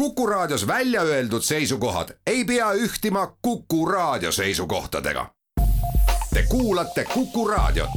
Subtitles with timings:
[0.00, 5.26] Kuku Raadios välja öeldud seisukohad ei pea ühtima Kuku Raadio seisukohtadega.
[6.34, 7.90] Te kuulate Kuku Raadiot.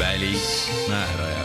[0.00, 1.38] välismääraja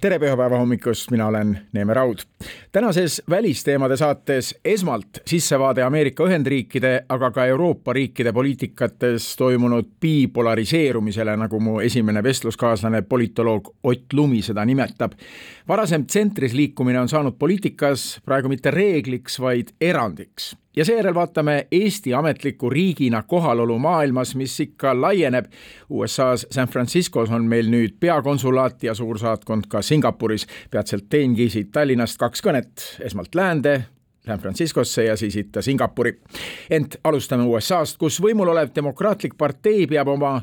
[0.00, 2.18] tere pühapäeva hommikust, mina olen Neeme Raud.
[2.72, 11.60] Tänases välisteemade saates esmalt sissevaade Ameerika Ühendriikide, aga ka Euroopa riikide poliitikates toimunud bipolariseerumisele, nagu
[11.60, 15.12] mu esimene vestluskaaslane, politoloog Ott Lumi seda nimetab.
[15.68, 22.14] varasem tsentris liikumine on saanud poliitikas praegu mitte reegliks, vaid erandiks ja seejärel vaatame Eesti
[22.14, 25.44] ametliku riigina kohalolu maailmas, mis ikka laieneb.
[25.90, 30.46] USA-s San Franciscos on meil nüüd peakonsulaat ja suursaatkond ka Singapuris.
[30.70, 33.84] peatselt teengi siit Tallinnast kaks kõnet, esmalt läände,
[34.28, 36.18] San Franciscosse ja siis itta Singapuri.
[36.70, 40.42] ent alustame USA-st, kus võimul olev demokraatlik partei peab oma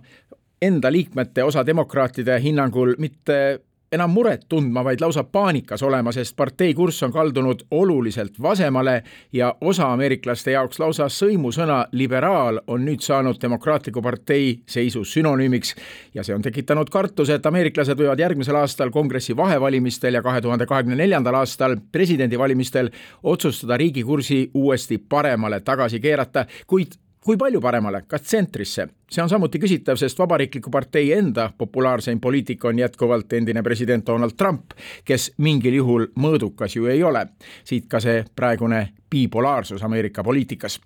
[0.61, 3.59] enda liikmete, osa demokraatide hinnangul mitte
[3.91, 9.55] enam muret tundma, vaid lausa paanikas olema, sest partei kurss on kaldunud oluliselt vasemale ja
[9.61, 15.75] osa ameeriklaste jaoks lausa sõimusõna liberaal on nüüd saanud demokraatliku partei seisu sünonüümiks
[16.15, 20.65] ja see on tekitanud kartuse, et ameeriklased võivad järgmisel aastal kongressi vahevalimistel ja kahe tuhande
[20.65, 22.91] kahekümne neljandal aastal presidendivalimistel
[23.23, 28.87] otsustada riigi kursi uuesti paremale tagasi keerata, kuid kui palju paremale, kas tsentrisse?
[29.15, 34.33] see on samuti küsitav, sest Vabariikliku partei enda populaarseim poliitik on jätkuvalt endine president Donald
[34.37, 34.73] Trump,
[35.05, 37.27] kes mingil juhul mõõdukas ju ei ole.
[37.63, 40.79] siit ka see praegune bipolaarsus Ameerika poliitikas.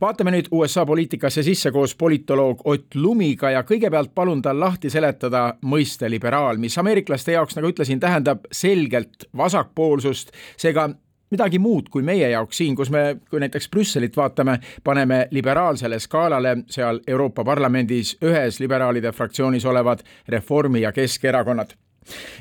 [0.00, 5.54] vaatame nüüd USA poliitikasse sisse koos politoloog Ott Lumiga ja kõigepealt palun tal lahti seletada
[5.62, 10.90] mõiste liberaal, mis ameeriklaste jaoks, nagu ütlesin, tähendab selgelt vasakpoolsust, seega
[11.30, 16.56] midagi muud kui meie jaoks siin, kus me, kui näiteks Brüsselit vaatame, paneme liberaalsele skaalale
[16.70, 21.76] seal Euroopa Parlamendis ühes liberaalide fraktsioonis olevad Reformi ja Keskerakonnad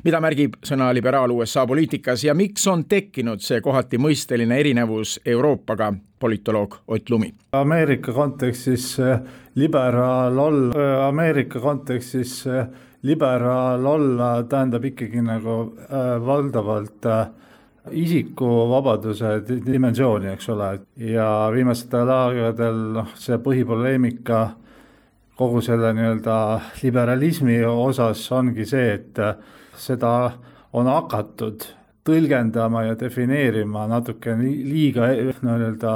[0.03, 5.91] mida märgib sõna liberaal USA poliitikas ja miks on tekkinud see kohati mõisteline erinevus Euroopaga,
[6.19, 7.33] politoloog Ott Lumi?
[7.51, 8.95] Ameerika kontekstis
[9.55, 12.45] liberaal olla, äh, Ameerika kontekstis
[13.03, 17.27] liberaal olla tähendab ikkagi nagu äh, valdavalt äh,
[17.91, 20.69] isikuvabaduse dimensiooni, eks ole,
[21.09, 24.41] ja viimastel aegadel noh, see põhipoleemika
[25.39, 26.37] kogu selle nii-öelda
[26.81, 29.21] liberalismi osas ongi see, et
[29.79, 30.13] seda
[30.75, 31.63] on hakatud
[32.07, 35.07] tõlgendama ja defineerima natuke liiga
[35.45, 35.93] no nii-öelda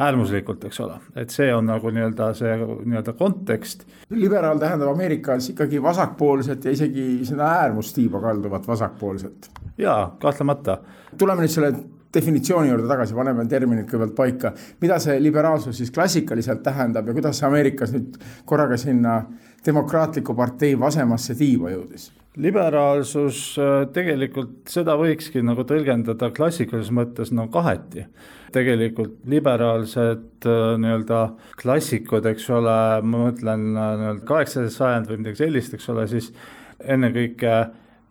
[0.00, 3.86] äärmuslikult, eks ole, et see on nagu nii-öelda see nii-öelda kontekst.
[4.10, 9.50] liberaal tähendab Ameerikas ikkagi vasakpoolset ja isegi sinna äärmustiiba kalduvat vasakpoolset.
[9.78, 10.78] jaa, kahtlemata.
[11.18, 11.74] tuleme nüüd selle
[12.14, 14.52] definitsiooni juurde tagasi, paneme terminid kõigepealt paika.
[14.80, 19.22] mida see liberaalsus siis klassikaliselt tähendab ja kuidas see Ameerikas nüüd korraga sinna
[19.66, 22.10] demokraatliku partei vasemasse tiiba jõudis?
[22.40, 28.06] Liberaalsus äh, tegelikult seda võikski nagu tõlgendada klassikalises mõttes no kaheti.
[28.50, 31.20] tegelikult liberaalsed äh, nii-öelda
[31.60, 36.32] klassikud, eks ole, ma mõtlen äh, nii-öelda kaheksateist sajand või midagi sellist, eks ole, siis
[36.80, 37.60] ennekõike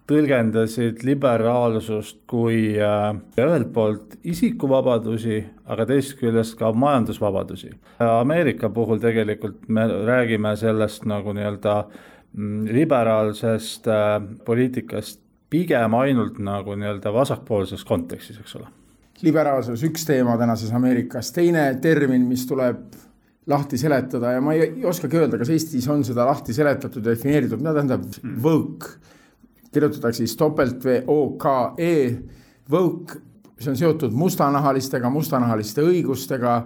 [0.09, 7.75] tõlgendasid liberaalsust kui ühelt poolt isikuvabadusi, aga teisest küljest ka majandusvabadusi.
[8.01, 11.75] Ameerika puhul tegelikult me räägime sellest nagu nii-öelda
[12.69, 15.19] liberaalsest äh, poliitikast
[15.49, 18.67] pigem ainult nagu nii-öelda vasakpoolses kontekstis, eks ole.
[19.21, 22.83] liberaalsus üks teema tänases Ameerikas, teine termin, mis tuleb
[23.49, 27.15] lahti seletada ja ma ei, ei oskagi öelda, kas Eestis on seda lahti seletatud ja
[27.15, 28.35] defineeritud, mida tähendab mm.
[28.43, 28.93] woke.
[29.73, 31.95] kirjutatakse siis topelt V O K E,
[32.71, 33.17] woke,
[33.59, 36.61] see on seotud mustanahalistega, mustanahaliste õigustega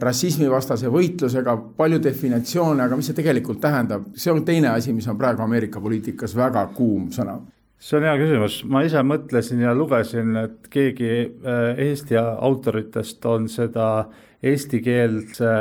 [0.00, 5.18] rassismivastase võitlusega, palju definitsioone, aga mis see tegelikult tähendab, see on teine asi, mis on
[5.20, 7.40] praegu Ameerika poliitikas väga kuum sõna.
[7.82, 13.48] see on hea küsimus, ma ise mõtlesin ja lugesin, et keegi äh, Eesti autoritest on
[13.48, 14.08] seda
[14.42, 15.52] eestikeelse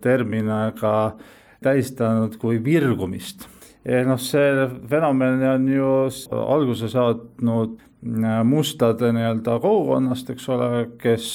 [0.00, 1.14] terminiga
[1.62, 3.46] tähistanud kui virgumist.
[3.84, 5.92] noh, see fenomen on ju
[6.34, 11.30] alguse saatnud äh, mustade nii-öelda kogukonnast, eks ole, kes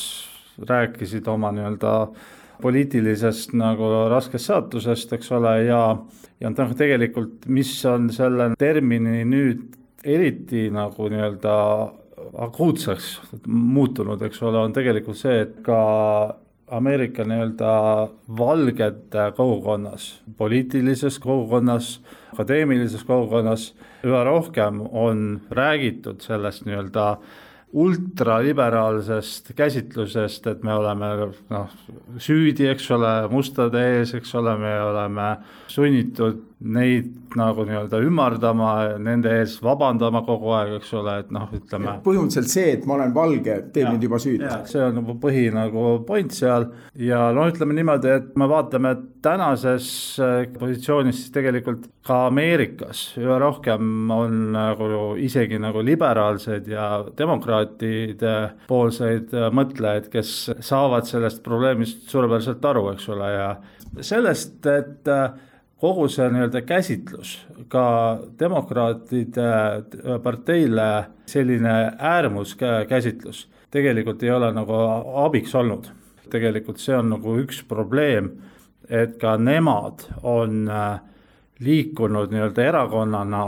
[0.69, 1.93] rääkisid oma nii-öelda
[2.61, 5.81] poliitilisest nagu raskest saatusest, eks ole, ja,
[6.39, 9.65] ja noh, tegelikult mis on selle termini nüüd
[10.03, 11.57] eriti nagu nii-öelda
[12.45, 13.09] akuutseks
[13.47, 15.79] muutunud, eks ole, on tegelikult see, et ka
[16.73, 17.71] Ameerika nii-öelda
[18.37, 20.07] valgete kogukonnas,
[20.37, 21.97] poliitilises kogukonnas,
[22.33, 23.73] akadeemilises kogukonnas
[24.07, 27.17] üha rohkem on räägitud sellest nii-öelda
[27.73, 31.09] ultraliberaalsest käsitlusest, et me oleme
[31.49, 31.71] noh,
[32.21, 35.29] süüdi, eks ole, mustade ees, eks ole, me oleme
[35.71, 41.97] sunnitud neid nagu nii-öelda ümardama, nende ees vabandama kogu aeg, eks ole, et noh, ütleme.
[42.05, 44.49] põhimõtteliselt see, et ma olen valge, teeb mind juba süüdi.
[44.69, 46.69] see on nagu põhi nagu point seal
[46.99, 49.87] ja no ütleme niimoodi, et me vaatame tänases
[50.21, 54.89] äh, positsioonis siis tegelikult ka Ameerikas üha rohkem on nagu
[55.21, 58.35] isegi nagu liberaalseid ja demokraatide
[58.67, 63.49] poolseid äh, mõtlejaid, kes saavad sellest probleemist suurepäraselt aru, eks ole, ja
[64.01, 65.31] sellest, et äh,
[65.83, 67.33] kogu see nii-öelda käsitlus
[67.67, 67.85] ka
[68.39, 69.49] demokraatide
[70.23, 70.87] parteile
[71.27, 74.79] selline äärmuskäsitlus tegelikult ei ole nagu
[75.25, 75.89] abiks olnud.
[76.33, 78.31] tegelikult see on nagu üks probleem,
[78.89, 81.01] et ka nemad on äh,
[81.61, 83.43] liikunud nii-öelda erakonnana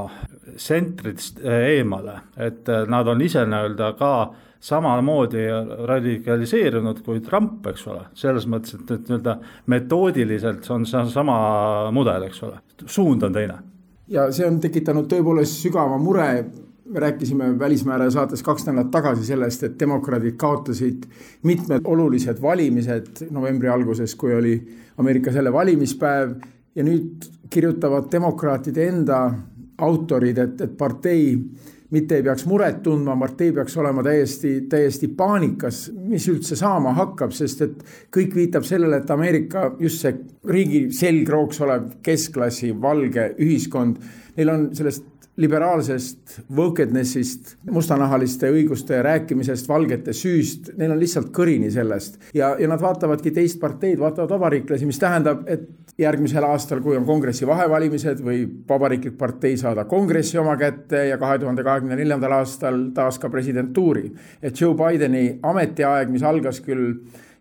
[0.55, 4.11] tsentrist äh, eemale, et äh, nad on ise nii-öelda ka
[4.65, 5.45] samamoodi
[5.85, 9.37] radikaliseerunud kui Trump, eks ole, selles mõttes, et, et nii-öelda
[9.71, 11.37] metoodiliselt on see sama
[11.93, 13.59] mudel, eks ole, suund on teine.
[14.09, 16.29] ja see on tekitanud tõepoolest sügava mure,
[16.85, 21.05] me rääkisime Välismääraja saates kaks nädalat tagasi sellest, et demokraadid kaotasid
[21.43, 24.59] mitmed olulised valimised novembri alguses, kui oli
[24.97, 26.35] Ameerikas jälle valimispäev.
[26.75, 29.19] Ja nüüd kirjutavad demokraatide enda
[29.77, 31.37] autorid, et, et partei
[31.93, 37.33] mitte ei peaks muret tundma, partei peaks olema täiesti, täiesti paanikas, mis üldse saama hakkab,
[37.35, 37.83] sest et
[38.13, 40.15] kõik viitab sellele, et Ameerika just see
[40.49, 43.99] riigi selgrooks olev keskklassi valge ühiskond,
[44.35, 52.19] neil on sellest liberaalsest wokedness'ist, mustanahaliste õiguste rääkimisest, valgete süüst, neil on lihtsalt kõrini sellest.
[52.33, 55.67] ja, ja nad vaatavadki teist parteid, vaatavad vabariiklasi, mis tähendab, et
[55.99, 61.39] järgmisel aastal, kui on kongressi vahevalimised, võib vabariiklik partei saada kongressi oma kätte ja kahe
[61.43, 64.11] tuhande kahekümne neljandal aastal taas ka presidentuuri.
[64.41, 66.95] et Joe Bideni ametiaeg, mis algas küll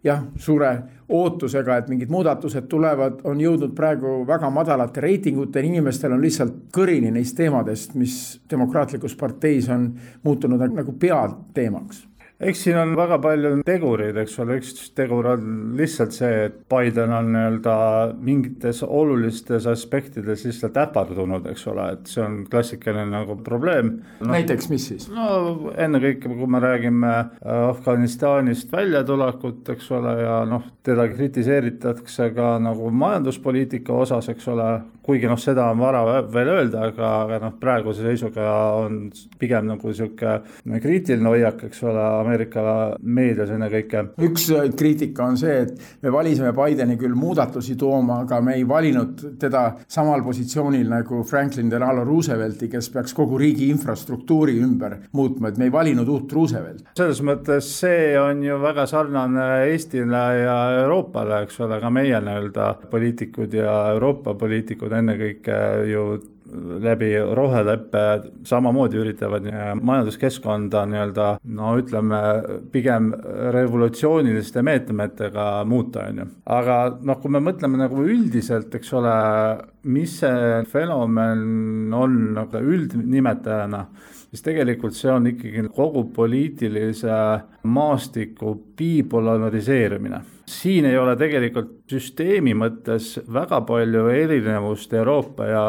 [0.05, 0.71] jah, suure
[1.09, 7.13] ootusega, et mingid muudatused tulevad, on jõudnud praegu väga madalate reitinguteni, inimestel on lihtsalt kõrini
[7.15, 9.91] neist teemadest, mis demokraatlikus parteis on
[10.25, 12.05] muutunud nagu peateemaks
[12.41, 17.13] eks siin on väga palju tegureid, eks ole, üks tegur on lihtsalt see, et Biden
[17.15, 17.77] on nii-öelda
[18.27, 24.33] mingites olulistes aspektides lihtsalt äpardunud, eks ole, et see on klassikaline nagu probleem no,.
[24.33, 25.07] näiteks, mis siis?
[25.15, 32.57] no ennekõike, kui me räägime äh, Afganistanist väljatulekut, eks ole, ja noh, teda kritiseeritakse ka
[32.63, 34.69] nagu majanduspoliitika osas, eks ole,
[35.05, 36.03] kuigi noh, seda on vara
[36.33, 38.51] veel öelda, aga, aga noh, praeguse seisuga
[38.83, 39.01] on
[39.39, 42.65] pigem nagu niisugune kriitiline hoiak, eks ole, Ameerika
[43.03, 44.05] meedias ennekõike.
[44.27, 48.67] üks äh, kriitika on see, et me valisime Bideni küll muudatusi tooma, aga me ei
[48.69, 55.51] valinud teda samal positsioonil nagu Franklin Delano Roosevelti, kes peaks kogu riigi infrastruktuuri ümber muutma,
[55.51, 56.89] et me ei valinud uut Roosevelti.
[56.97, 62.71] selles mõttes see on ju väga sarnane Eestile ja Euroopale, eks ole, ka meie nii-öelda
[62.91, 65.59] poliitikud ja Euroopa poliitikud ennekõike
[65.91, 66.07] ju
[66.81, 68.01] läbi roheleppe
[68.45, 69.47] samamoodi üritavad
[69.81, 72.21] majanduskeskkonda nii-öelda no ütleme,
[72.73, 73.11] pigem
[73.55, 76.27] revolutsiooniliste meetmetega muuta, on ju.
[76.57, 79.15] aga noh, kui me mõtleme nagu üldiselt, eks ole,
[79.89, 83.87] mis see fenomen on nagu üldnimetajana,
[84.29, 87.19] siis tegelikult see on ikkagi kogu poliitilise
[87.65, 90.23] maastiku bipolariseerimine
[90.63, 95.65] siin ei ole tegelikult süsteemi mõttes väga palju erinevust Euroopa ja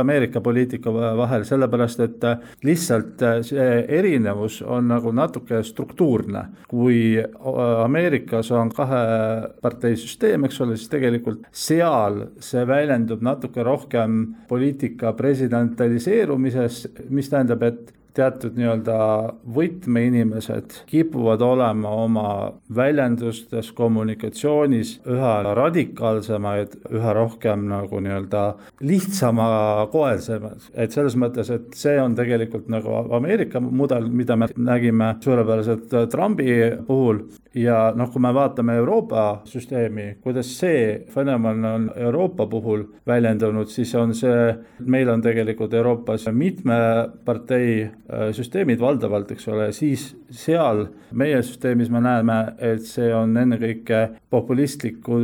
[0.00, 2.26] Ameerika poliitika vahel, sellepärast et
[2.64, 3.68] lihtsalt see
[3.98, 6.44] erinevus on nagu natuke struktuurne.
[6.68, 7.18] kui
[7.84, 17.30] Ameerikas on kaheparteisüsteem, eks ole, siis tegelikult seal see väljendub natuke rohkem poliitika presidentaliseerumises, mis
[17.32, 18.98] tähendab, et teatud nii-öelda
[19.54, 22.28] võtmeinimesed kipuvad olema oma
[22.74, 28.44] väljendustes, kommunikatsioonis üha radikaalsemaid, üha rohkem nagu nii-öelda
[28.80, 30.70] lihtsamakoelsemad.
[30.74, 36.48] et selles mõttes, et see on tegelikult nagu Ameerika mudel, mida me nägime suurepäraselt Trumpi
[36.86, 37.22] puhul
[37.54, 43.94] ja noh, kui me vaatame Euroopa süsteemi, kuidas see fenomen on Euroopa puhul väljendunud, siis
[43.98, 44.52] on see,
[44.86, 46.78] meil on tegelikult Euroopas mitme
[47.24, 47.88] partei
[48.32, 54.00] süsteemid valdavalt, eks ole, siis seal meie süsteemis me näeme, et see on ennekõike
[54.32, 55.18] populistliku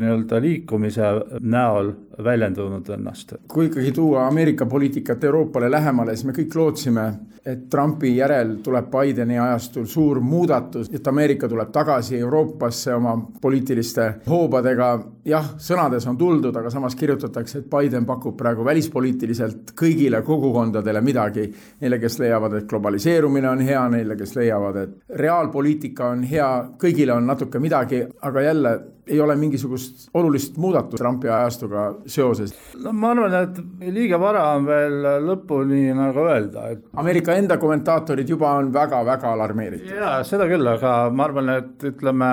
[0.00, 1.92] nii-öelda liikumise näol
[2.24, 3.34] väljendanud ennast.
[3.48, 7.04] kui ikkagi tuua Ameerika poliitikat Euroopale lähemale, siis me kõik lootsime,
[7.46, 14.14] et Trumpi järel tuleb Bideni ajastul suur muudatus, et Ameerika tuleb tagasi Euroopasse oma poliitiliste
[14.28, 14.98] hoobadega.
[15.24, 21.46] jah, sõnades on tuldud, aga samas kirjutatakse, et Biden pakub praegu välispoliitiliselt kõigile kogukondadele midagi,
[21.80, 27.16] neile, kes leiavad, et globaliseerumine on hea, neile, kes leiavad, et reaalpoliitika on hea, kõigile
[27.16, 28.74] on natuke midagi, aga jälle
[29.06, 32.54] ei ole mingisugust olulist muudatust Trumpi ajastuga seoses.
[32.82, 38.28] no ma arvan, et liiga vara on veel lõpuni nagu öelda, et Ameerika enda kommentaatorid
[38.28, 39.90] juba on väga-väga alarmeeritud.
[39.90, 42.30] jaa, seda küll, aga ma arvan, et ütleme,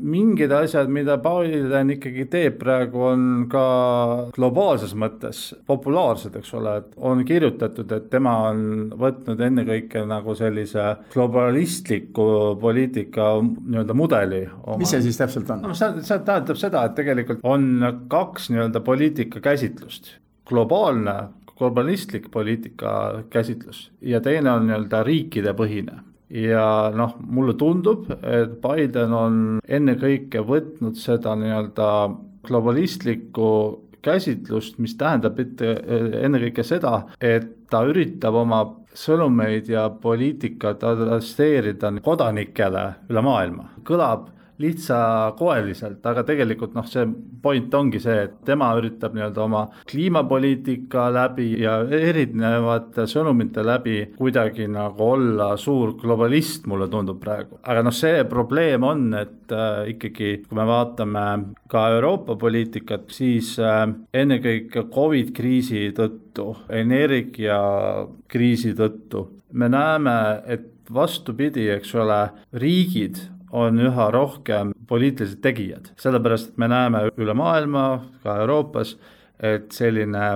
[0.00, 3.64] mingid asjad, mida Biden ikkagi teeb praegu, on ka
[4.34, 10.86] globaalses mõttes populaarsed, eks ole, et on kirjutatud, et tema on võtnud ennekõike nagu sellise
[11.14, 14.42] globalistliku poliitika nii-öelda mudeli.
[14.78, 15.66] mis see siis täpselt on?
[15.70, 17.66] no see, see tähendab seda, et tegelikult on
[18.12, 20.16] kaks nii-öelda poliitika käsitlust,
[20.48, 21.16] globaalne
[21.60, 25.98] globalistlik poliitika käsitlus ja teine on nii-öelda riikidepõhine
[26.30, 26.64] ja
[26.96, 29.38] noh, mulle tundub, et Biden on
[29.68, 31.88] ennekõike võtnud seda nii-öelda
[32.46, 33.50] globalistlikku
[34.02, 35.74] käsitlust, mis tähendab mitte
[36.24, 38.62] ennekõike seda, et ta üritab oma
[38.96, 43.68] sõnumeid ja poliitikat adresseerida kodanikele üle maailma.
[43.84, 44.30] kõlab
[44.60, 47.06] lihtsakoeliselt, aga tegelikult noh, see
[47.42, 54.68] point ongi see, et tema üritab nii-öelda oma kliimapoliitika läbi ja erinevate sõnumite läbi kuidagi
[54.70, 57.58] nagu olla suur globalist, mulle tundub praegu.
[57.62, 61.26] aga noh, see probleem on, et äh, ikkagi, kui me vaatame
[61.70, 71.68] ka Euroopa poliitikat, siis äh, ennekõike Covid kriisi tõttu, energiakriisi tõttu me näeme, et vastupidi,
[71.74, 72.20] eks ole,
[72.52, 73.18] riigid
[73.52, 77.86] on üha rohkem poliitilised tegijad, sellepärast et me näeme üle maailma,
[78.22, 78.96] ka Euroopas,
[79.40, 80.26] et selline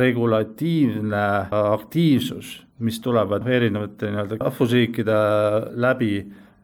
[0.00, 5.18] regulatiivne aktiivsus, mis tulevad erinevate nii-öelda rahvusriikide
[5.76, 6.12] läbi,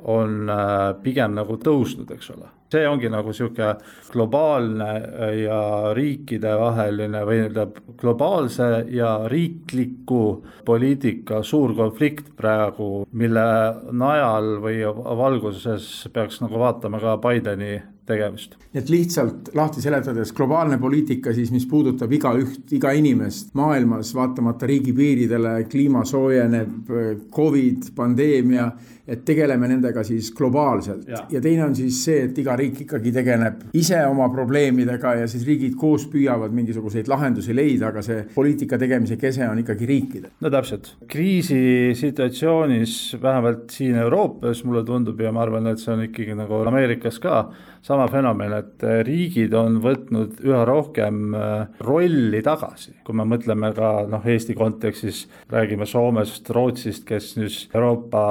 [0.04, 3.74] on äh, pigem nagu tõusnud, eks ole see ongi nagu niisugune
[4.12, 4.90] globaalne
[5.38, 5.60] ja
[5.96, 10.24] riikidevaheline või tähendab, globaalse ja riikliku
[10.66, 13.48] poliitika suur konflikt praegu, mille
[13.92, 14.82] najal või
[15.24, 18.56] valguses peaks nagu vaatama ka Bideni tegevust.
[18.74, 25.54] et lihtsalt lahti seletades, globaalne poliitika siis, mis puudutab igaüht, iga inimest maailmas, vaatamata riigipiiridele,
[25.70, 26.90] kliima soojeneb,
[27.34, 28.70] Covid, pandeemia,
[29.08, 31.20] et tegeleme nendega siis globaalselt ja.
[31.30, 35.44] ja teine on siis see, et iga riik ikkagi tegeleb ise oma probleemidega ja siis
[35.48, 40.32] riigid koos püüavad mingisuguseid lahendusi leida, aga see poliitika tegemise kese on ikkagi riikidel.
[40.40, 46.36] no täpselt, kriisisituatsioonis, vähemalt siin Euroopas mulle tundub ja ma arvan, et see on ikkagi
[46.38, 47.44] nagu Ameerikas ka
[47.84, 53.92] sama fenomen, et riigid on võtnud üha rohkem äh, rolli tagasi, kui me mõtleme ka
[54.08, 58.24] noh, Eesti kontekstis räägime Soomest, Rootsist, kes nüüd Euroopa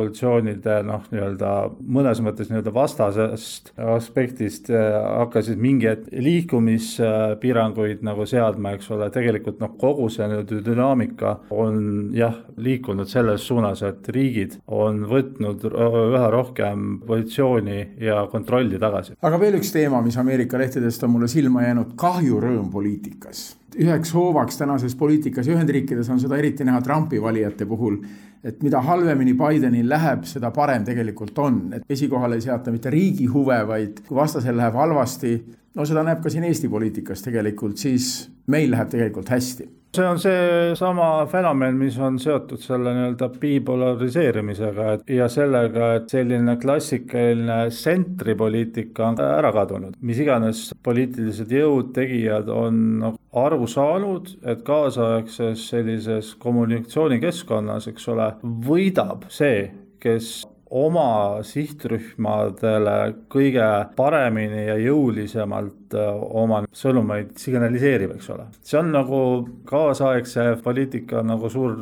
[0.00, 8.90] regulatsioonide noh, nii-öelda mõnes mõttes nii-öelda vastasest aspektist äh, hakkasid mingeid liikumispiiranguid nagu seadma, eks
[8.94, 15.04] ole, tegelikult noh, kogu see nii-öelda dünaamika on jah, liikunud selles suunas, et riigid on
[15.10, 19.16] võtnud üha rohkem positsiooni ja kontrolli tagasi.
[19.22, 23.56] aga veel üks teema, mis Ameerika lehtedest on mulle silma jäänud, kahjurõõm poliitikas.
[23.80, 28.00] üheks hoovaks tänases poliitikas ja Ühendriikides on seda eriti näha Trumpi valijate puhul,
[28.44, 33.26] et mida halvemini Bidenil läheb, seda parem tegelikult on, et esikohale ei seata mitte riigi
[33.28, 35.34] huve, vaid kui vastasel läheb halvasti,
[35.74, 40.18] no seda näeb ka siin Eesti poliitikas tegelikult, siis meil läheb tegelikult hästi see on
[40.22, 49.08] seesama fenomen, mis on seotud selle nii-öelda bipolariseerimisega et ja sellega, et selline klassikaline tsentripoliitika
[49.08, 49.96] on ära kadunud.
[50.00, 53.02] mis iganes poliitilised jõud, tegijad on
[53.42, 58.30] aru saanud, et kaasaegses sellises kommunikatsioonikeskkonnas, eks ole,
[58.66, 59.66] võidab see,
[60.00, 62.96] kes oma sihtrühmadele
[63.32, 66.10] kõige paremini ja jõulisemalt äh,
[66.42, 68.46] oma sõnumeid signaliseerib, eks ole.
[68.62, 69.20] see on nagu
[69.68, 71.74] kaasaegse poliitika nagu suur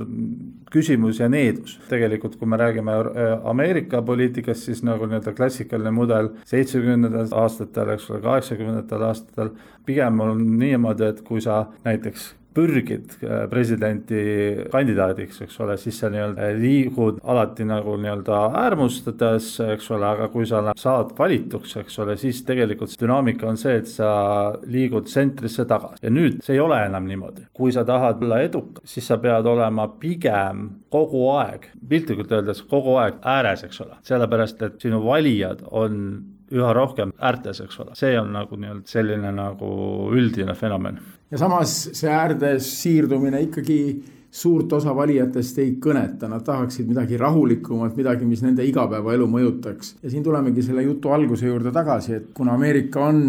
[0.73, 1.79] küsimus ja needus.
[1.89, 8.11] tegelikult, kui me räägime äh, Ameerika poliitikast, siis nagu nii-öelda klassikaline mudel seitsmekümnendatel aastatel, eks
[8.11, 9.55] ole, kaheksakümnendatel aastatel,
[9.87, 14.23] pigem on niimoodi, et kui sa näiteks pürgid äh, presidenti
[14.73, 20.47] kandidaadiks, eks ole, siis sa nii-öelda liigud alati nagu nii-öelda äärmustades, eks ole, aga kui
[20.49, 24.11] sa saad valituks, eks ole, siis tegelikult dünaamika on see, et sa
[24.67, 27.47] liigud tsentrisse tagasi ja nüüd see ei ole enam niimoodi.
[27.53, 32.97] kui sa tahad olla edukas, siis sa pead olema pigem kogu aeg, piltlikult öeldes kogu
[33.03, 36.03] aeg ääres, eks ole, sellepärast et sinu valijad on
[36.55, 39.71] üha rohkem äärtes, eks ole, see on nagu nii-öelda selline nagu
[40.17, 41.01] üldine fenomen.
[41.31, 43.81] Ja samas see äärdes siirdumine ikkagi
[44.31, 49.97] suurt osa valijatest ei kõneta, nad tahaksid midagi rahulikumat, midagi, mis nende igapäevaelu mõjutaks.
[50.03, 53.23] ja siin tulemegi selle jutu alguse juurde tagasi, et kuna Ameerika on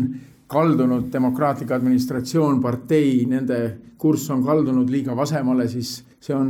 [0.50, 3.60] kaldunud demokraatlik administratsioon, partei, nende
[3.98, 6.50] kurss on kaldunud liiga vasemale, siis see on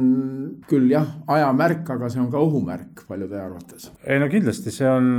[0.69, 3.91] küll jah, ajamärk, aga see on ka ohumärk paljude arvates.
[4.03, 5.09] ei no kindlasti, see on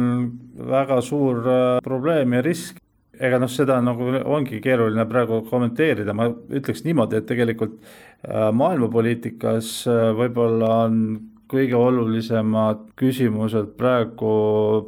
[0.71, 2.81] väga suur äh, probleem ja risk
[3.21, 9.75] ega noh, seda nagu ongi keeruline praegu kommenteerida, ma ütleks niimoodi, et tegelikult äh, maailmapoliitikas
[9.91, 11.05] äh, võib-olla on
[11.51, 14.35] kõige olulisemad küsimused praegu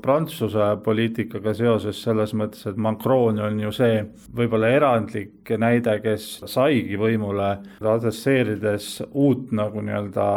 [0.02, 4.04] Prantsuse poliitikaga seoses selles mõttes, et Macron on ju see
[4.36, 10.28] võib-olla erandlik näide, kes saigi võimule adresseerides uut nagu nii-öelda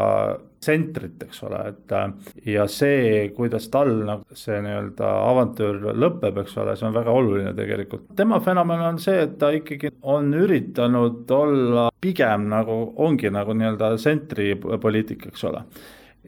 [0.60, 1.96] tsentrit, eks ole, et
[2.50, 7.54] ja see, kuidas tal nagu see nii-öelda avantüür lõpeb, eks ole, see on väga oluline
[7.58, 8.08] tegelikult.
[8.18, 13.96] tema fenomen on see, et ta ikkagi on üritanud olla pigem nagu, ongi nagu nii-öelda
[14.00, 15.64] tsentripoliitik, eks ole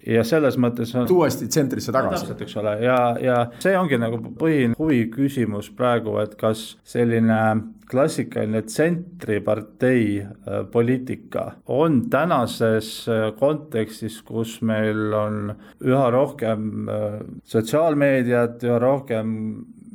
[0.07, 1.07] ja selles mõttes on.
[1.11, 2.23] uuesti tsentrisse tagasi.
[2.23, 7.39] täpselt, eks ole, ja, ja see ongi nagu põhiline huviküsimus praegu, et kas selline
[7.87, 15.53] klassikaline tsentripartei äh, poliitika on tänases äh, kontekstis, kus meil on
[15.85, 19.33] üha rohkem äh, sotsiaalmeediat, üha rohkem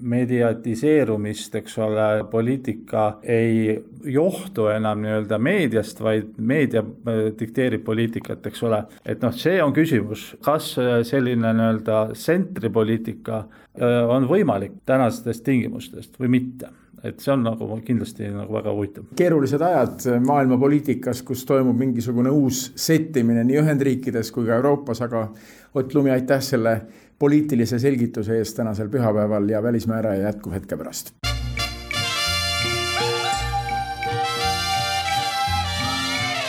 [0.03, 6.83] mediatiseerumist, eks ole, poliitika ei johtu enam nii-öelda meediast, vaid meedia
[7.39, 8.83] dikteerib poliitikat, eks ole.
[9.07, 10.75] et noh, see on küsimus, kas
[11.09, 13.45] selline nii-öelda tsentripoliitika
[14.13, 19.07] on võimalik tänastest tingimustest või mitte et see on nagu kindlasti nagu väga huvitav.
[19.19, 25.29] keerulised ajad maailma poliitikas, kus toimub mingisugune uus settimine nii Ühendriikides kui ka Euroopas, aga
[25.75, 26.75] Ott Lumi, aitäh selle
[27.23, 31.13] poliitilise selgituse eest tänasel pühapäeval ja Välismääraja jätkub hetke pärast.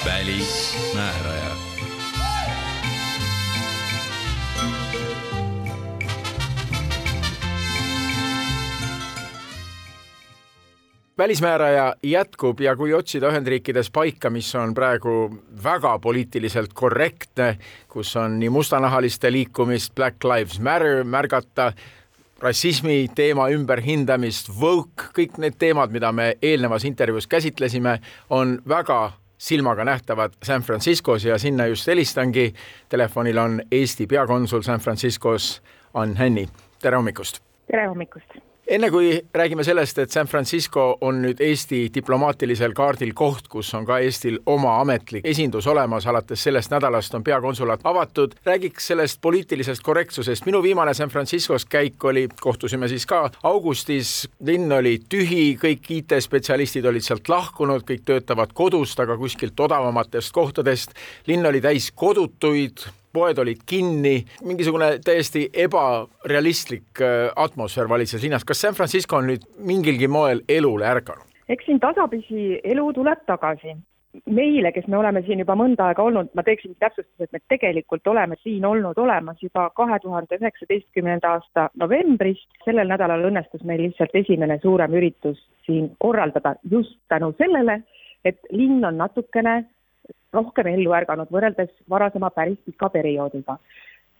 [0.06, 1.33] välismääraja
[11.18, 18.40] välismääraja jätkub ja kui otsida Ühendriikides paika, mis on praegu väga poliitiliselt korrektne, kus on
[18.40, 21.74] nii mustanahaliste liikumist, Black Lives Matter märgata,
[22.42, 28.00] rassismi teema ümberhindamist, woke, kõik need teemad, mida me eelnevas intervjuus käsitlesime,
[28.30, 32.54] on väga silmaga nähtavad San Franciscos ja sinna just helistangi.
[32.90, 35.62] Telefonil on Eesti peakonsul San Franciscos,
[35.94, 36.50] Ann Hänni,
[36.82, 37.40] tere hommikust!
[37.72, 38.53] tere hommikust!
[38.68, 43.86] Enne kui räägime sellest, et San Francisco on nüüd Eesti diplomaatilisel kaardil koht, kus on
[43.86, 49.84] ka Eestil oma ametlik esindus olemas, alates sellest nädalast on peakonsulaat avatud, räägiks sellest poliitilisest
[49.84, 50.46] korrektsusest.
[50.46, 56.86] minu viimane San Franciscos käik oli, kohtusime siis ka augustis, linn oli tühi, kõik IT-spetsialistid
[56.86, 60.94] olid sealt lahkunud, kõik töötavad kodust, aga kuskilt odavamatest kohtadest.
[61.28, 68.46] linn oli täis kodutuid poed olid kinni, mingisugune täiesti ebarealistlik äh, atmosfäär valitses linnas.
[68.46, 71.30] kas San Francisco on nüüd mingilgi moel elule ärganud?
[71.50, 73.76] eks siin tasapisi elu tuleb tagasi.
[74.30, 78.08] meile, kes me oleme siin juba mõnda aega olnud, ma teeksin täpsustuse, et me tegelikult
[78.08, 82.50] oleme siin olnud olemas juba kahe tuhande üheksateistkümnenda aasta novembrist.
[82.66, 87.82] sellel nädalal õnnestus meil lihtsalt esimene suurem üritus siin korraldada just tänu sellele,
[88.26, 89.64] et linn on natukene
[90.34, 93.58] rohkem ellu ärganud võrreldes varasema päris pika perioodiga.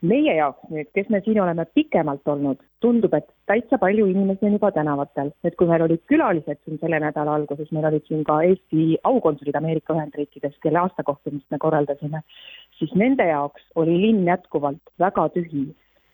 [0.04, 4.56] meie jaoks nüüd, kes me siin oleme pikemalt olnud, tundub, et täitsa palju inimesi on
[4.58, 8.42] juba tänavatel, et kui meil olid külalised siin selle nädala alguses, meil olid siin ka
[8.44, 12.20] Eesti aukonsulid Ameerika Ühendriikides, kelle aastakohtumist me korraldasime,
[12.78, 15.64] siis nende jaoks oli linn jätkuvalt väga tühi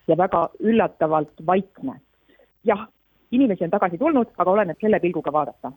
[0.07, 1.99] ja väga üllatavalt vaikne.
[2.63, 2.87] jah,
[3.31, 5.71] inimesi on tagasi tulnud, aga oleneb kelle pilguga vaadata.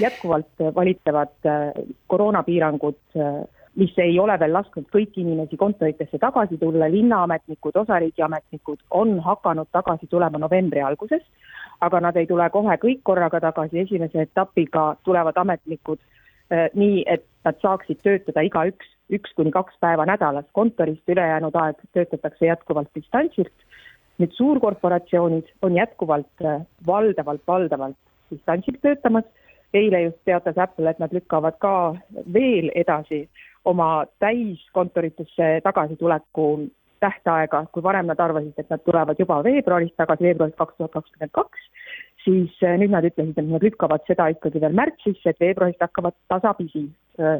[0.00, 1.72] jätkuvalt valitsevad äh,
[2.06, 8.80] koroonapiirangud äh, mis ei ole veel lasknud kõiki inimesi kontoritesse tagasi tulla, linnaametnikud, osariigi ametnikud
[8.90, 11.22] on hakanud tagasi tulema novembri alguses,
[11.80, 16.00] aga nad ei tule kohe kõik korraga tagasi, esimese etapiga tulevad ametnikud
[16.50, 20.46] eh, nii, et nad saaksid töötada igaüks üks kuni kaks päeva nädalas.
[20.54, 23.54] Kontorist, ülejäänud aeg töötatakse jätkuvalt distantsilt.
[24.20, 27.96] nüüd suurkorporatsioonid on jätkuvalt eh, valdavalt, valdavalt
[28.30, 29.24] distantsilt töötamas.
[29.74, 31.94] Eile just teatas Apple, et nad lükkavad ka
[32.34, 33.28] veel edasi
[33.64, 36.46] oma täiskontoritesse tagasituleku
[37.00, 41.32] tähtaega, kui varem nad arvasid, et nad tulevad juba veebruaris tagasi, veebruaris kaks tuhat kakskümmend
[41.36, 41.68] kaks,
[42.24, 46.16] siis äh, nüüd nad ütlesid, et nad lükkavad seda ikkagi veel märtsisse, et veebruarist hakkavad
[46.32, 46.86] tasapisi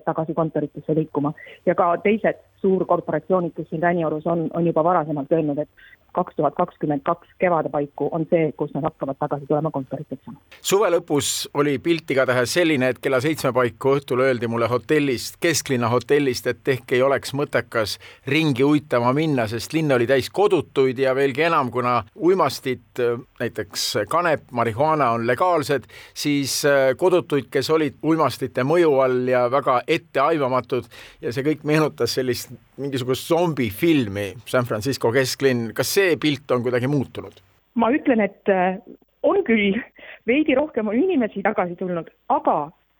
[0.04, 1.32] tagasi kontoritesse liikuma.
[1.66, 5.68] ja ka teised suurkorporatsioonid, kes siin Räniorus on, on juba varasemalt öelnud, et
[6.12, 10.32] kaks tuhat kakskümmend kaks kevade paiku on see, kus nad hakkavad tagasi tulema kontoritesse.
[10.60, 15.88] suve lõpus oli pilt igatahes selline, et kella seitsme paiku õhtul öeldi mulle hotellist, kesklinna
[15.88, 21.14] hotellist, et ehk ei oleks mõttekas ringi uitama minna, sest linn oli täis kodutuid ja
[21.14, 23.02] veelgi enam, kuna uimastid,
[23.40, 29.69] näiteks kanep, marihuaana on legaalsed, siis äh, kodutuid, kes olid uimastite mõju all ja väga
[29.70, 30.88] väga etteaimamatud
[31.22, 36.90] ja see kõik meenutas sellist mingisugust zombifilmi, San Francisco kesklinn, kas see pilt on kuidagi
[36.90, 37.40] muutunud?
[37.80, 38.80] ma ütlen, et äh,
[39.22, 39.78] on küll,
[40.26, 42.56] veidi rohkem on inimesi tagasi tulnud, aga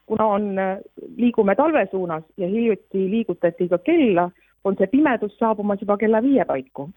[0.09, 0.79] kuna on, äh,
[1.19, 4.31] liigume talve suunas ja hiljuti liigutati ka kella,
[4.65, 6.89] on see pimedus saabumas juba kella viie paiku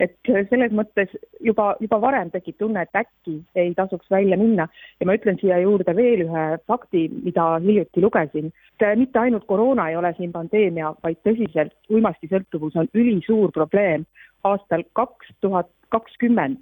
[0.00, 0.16] et
[0.50, 1.12] selles mõttes
[1.44, 4.68] juba, juba varem tekib tunne, et äkki ei tasuks välja minna
[5.00, 8.52] ja ma ütlen siia juurde veel ühe fakti, mida hiljuti lugesin.
[8.96, 14.06] mitte ainult koroona ei ole siin pandeemia, vaid tõsiselt uimastisõltuvus on ülisuur probleem.
[14.44, 16.58] aastal kaks tuhat kakskümmend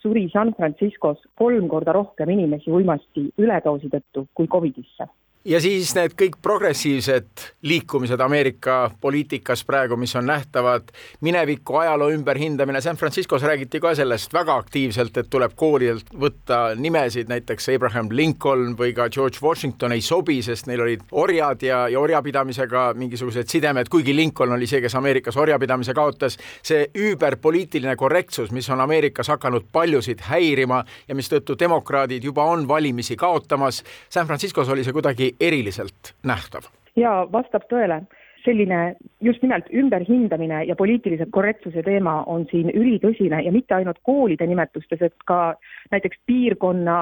[0.00, 5.08] suri San Franciscos kolm korda rohkem inimesi uimasti üledoosi tõttu kui Covidisse
[5.46, 12.80] ja siis need kõik progressiivsed liikumised Ameerika poliitikas praegu, mis on nähtavad, mineviku ajaloo ümberhindamine,
[12.80, 18.74] San Franciscos räägiti ka sellest väga aktiivselt, et tuleb koolidelt võtta nimesid, näiteks Abraham Lincoln
[18.78, 23.90] või ka George Washington ei sobi, sest neil olid orjad ja, ja orjapidamisega mingisugused sidemed,
[23.92, 26.38] kuigi Lincoln oli see, kes Ameerikas orjapidamise kaotas.
[26.62, 33.16] see üüberpoliitiline korrektsus, mis on Ameerikas hakanud paljusid häirima ja mistõttu demokraadid juba on valimisi
[33.16, 36.70] kaotamas, San Franciscos oli see kuidagi eriliselt nähtav?
[36.96, 38.02] jaa, vastab tõele
[38.46, 44.46] selline just nimelt ümberhindamine ja poliitilise korrektsuse teema on siin ülitõsine ja mitte ainult koolide
[44.46, 45.56] nimetustes, et ka
[45.90, 46.98] näiteks piirkonna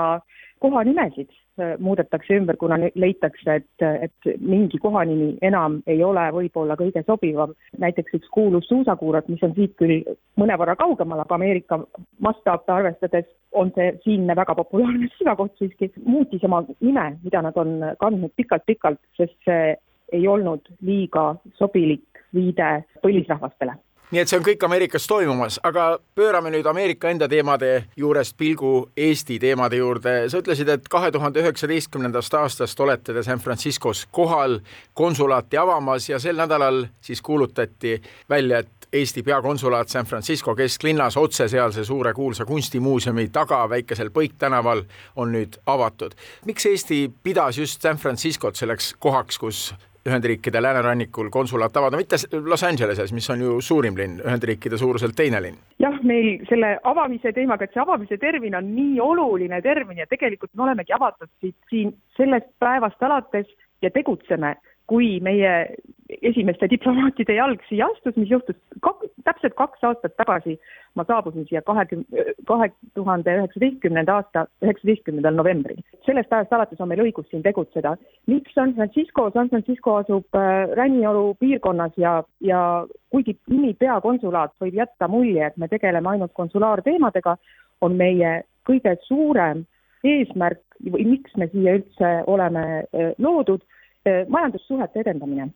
[0.61, 7.05] kohanimesid äh, muudetakse ümber, kuna leitakse, et, et mingi kohanimi enam ei ole võib-olla kõige
[7.07, 7.55] sobivam.
[7.79, 10.03] näiteks üks kuulus suusakuurort, mis on siit küll
[10.40, 11.81] mõnevõrra kaugemal, aga Ameerika
[12.19, 17.81] mastaape arvestades on see siinne väga populaarne süvakoht siiski, muutis oma nime, mida nad on
[18.01, 19.75] kandnud pikalt-pikalt, sest see
[20.12, 23.75] ei olnud liiga sobilik viide põlisrahvastele
[24.11, 28.90] nii et see on kõik Ameerikas toimumas, aga pöörame nüüd Ameerika enda teemade juurest pilgu
[28.97, 30.29] Eesti teemade juurde.
[30.29, 34.61] sa ütlesid, et kahe tuhande üheksateistkümnendast aastast olete te San Franciscos kohal
[34.95, 41.49] konsulaati avamas ja sel nädalal siis kuulutati välja, et Eesti peakonsulaat San Francisco kesklinnas otse
[41.49, 44.85] sealse suure kuulsa kunstimuuseumi taga väikesel Põik tänaval
[45.17, 46.14] on nüüd avatud.
[46.45, 52.64] miks Eesti pidas just San Franciscot selleks kohaks, kus Ühendriikide läänerannikul konsulaat avada, mitte Los
[52.64, 55.57] Angeleses, mis on ju suurim linn, Ühendriikide suuruselt teine linn?
[55.81, 60.53] jah, meil selle avamise teemaga, et see avamise termin on nii oluline termin ja tegelikult
[60.55, 63.49] me olemegi avatud siit siin sellest päevast alates
[63.83, 65.53] ja tegutseme kui meie
[66.22, 70.59] esimeste diplomaatide jalg siia astus, mis juhtus kak, täpselt kaks aastat tagasi.
[70.94, 75.83] ma saabusin siia kahekümne, kahe tuhande üheksateistkümnenda aasta üheksateistkümnendal novembril.
[76.07, 77.96] sellest ajast alates on meil õigus siin tegutseda.
[78.27, 84.74] miks San Francisco, San Francisco asub äh, Räniolu piirkonnas ja, ja kuigi nimi peakonsulaat võib
[84.74, 87.37] jätta mulje, et me tegeleme ainult konsulaarteemadega,
[87.81, 89.64] on meie kõige suurem
[90.05, 93.62] eesmärk või miks me siia üldse oleme äh, loodud
[94.05, 95.46] Äh, majandussuhete edendamine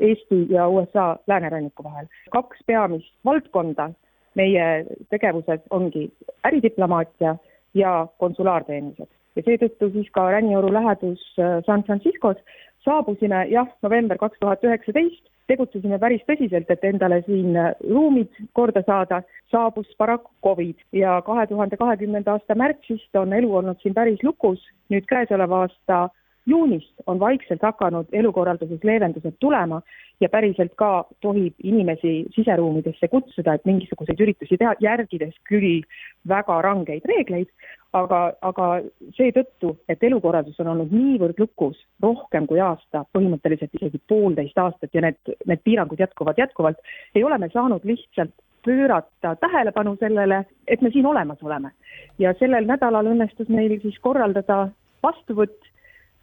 [0.00, 2.06] Eesti ja USA lääneranniku vahel.
[2.30, 3.90] kaks peamist valdkonda
[4.34, 6.08] meie tegevuses ongi
[6.46, 7.36] äridiplomaatia
[7.74, 9.08] ja konsulaarteenused.
[9.36, 12.36] Ja seetõttu siis ka Rännioru lähedus äh, San Franciscos.
[12.84, 17.56] Saabusime jah, november kaks tuhat üheksateist, tegutsesime päris tõsiselt, et endale siin
[17.90, 23.80] ruumid korda saada, saabus paraku Covid ja kahe tuhande kahekümnenda aasta märtsist on elu olnud
[23.82, 24.60] siin päris lukus,
[24.92, 26.08] nüüd käesoleva aasta
[26.46, 29.80] juunist on vaikselt hakanud elukorralduses leevendused tulema
[30.20, 35.82] ja päriselt ka tohib inimesi siseruumidesse kutsuda, et mingisuguseid üritusi teha, järgides küll
[36.28, 37.50] väga rangeid reegleid,
[37.92, 38.68] aga, aga
[39.16, 45.04] seetõttu, et elukorraldus on olnud niivõrd lukus, rohkem kui aasta, põhimõtteliselt isegi poolteist aastat ja
[45.08, 46.80] need, need piirangud jätkuvad jätkuvalt,
[47.14, 51.70] ei ole me saanud lihtsalt pöörata tähelepanu sellele, et me siin olemas oleme.
[52.18, 54.68] ja sellel nädalal õnnestus meil siis korraldada
[55.02, 55.73] vastuvõtt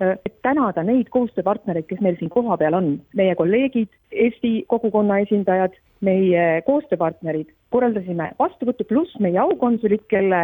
[0.01, 6.61] et tänada neid koostööpartnereid, kes meil siin kohapeal on, meie kolleegid, Eesti kogukonna esindajad, meie
[6.65, 10.41] koostööpartnerid, korraldasime vastuvõttu, pluss meie aukonsulid, kelle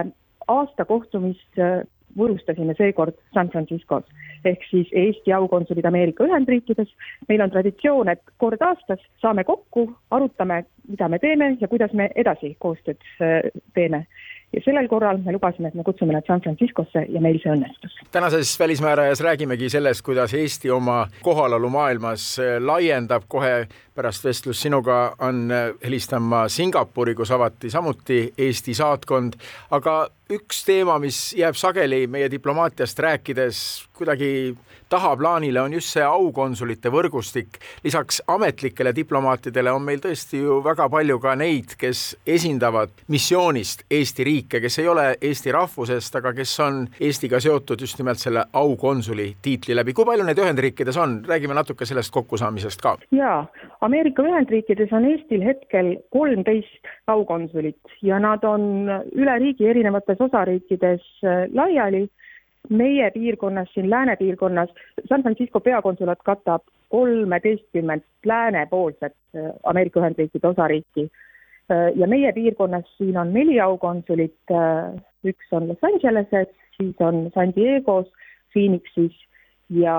[0.48, 1.82] aasta kohtumist äh,
[2.18, 4.06] võõrustasime seekord San Franciscos.
[4.46, 6.90] Ehk siis Eesti aukonsulid Ameerika Ühendriikides.
[7.28, 12.10] meil on traditsioon, et kord aastas saame kokku, arutame, mida me teeme ja kuidas me
[12.16, 14.06] edasi koostööd äh, teeme
[14.54, 17.98] ja sellel korral me lubasime, et me kutsume nad San Franciscosse ja meil see õnnestus.
[18.12, 25.48] tänases Välismäärajas räägimegi sellest, kuidas Eesti oma kohalolu maailmas laiendab, kohe pärast vestlust sinuga on
[25.84, 29.40] helistan ma Singapuri, kus avati samuti Eesti saatkond,
[29.74, 29.98] aga
[30.34, 33.60] üks teema, mis jääb sageli meie diplomaatiast rääkides
[33.98, 34.56] kuidagi
[34.90, 37.60] tahaplaanile, on just see aukonsulite võrgustik.
[37.84, 44.24] lisaks ametlikele diplomaatidele on meil tõesti ju väga palju ka neid, kes esindavad missioonist Eesti
[44.24, 49.36] riike, kes ei ole Eesti rahvusest, aga kes on Eestiga seotud just nimelt selle aukonsuli
[49.42, 49.94] tiitli läbi.
[49.94, 52.98] kui palju neid Ühendriikides on, räägime natuke sellest kokkusaamisest ka.
[53.12, 53.46] jaa,
[53.88, 61.46] Ameerika Ühendriikides on Eestil hetkel kolmteist aukonsulit ja nad on üle riigi erinevates osariikides äh,
[61.56, 62.08] laiali.
[62.70, 64.70] meie piirkonnas, siin lääne piirkonnas,
[65.10, 71.08] San Francisco peakonsulaat katab kolmeteistkümmet läänepoolset äh, Ameerika Ühendriikide osariiki.
[71.72, 74.56] Äh, ja meie piirkonnas siin on neli aukonsulit,
[75.24, 78.12] üks on Los Angeleses, siis on San Diego's,
[78.52, 79.16] Phoenixis
[79.70, 79.96] ja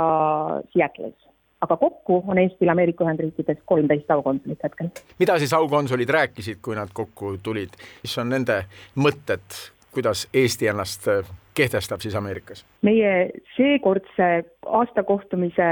[0.74, 1.28] Seattle'is
[1.60, 4.90] aga kokku on Eestil Ameerika Ühendriikides kolmteist aukonsulit hetkel.
[5.18, 8.62] mida siis aukonsulid rääkisid, kui nad kokku tulid, mis on nende
[8.96, 9.58] mõtted,
[9.94, 12.64] kuidas Eesti ennast äh, kehtestab siis Ameerikas?
[12.82, 14.30] meie seekordse
[14.66, 15.70] aastakohtumise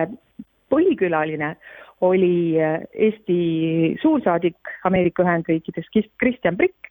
[0.72, 1.54] põhikülaline
[2.00, 6.90] oli äh, Eesti suursaadik Ameerika Ühendriikides Kristjan Prikk,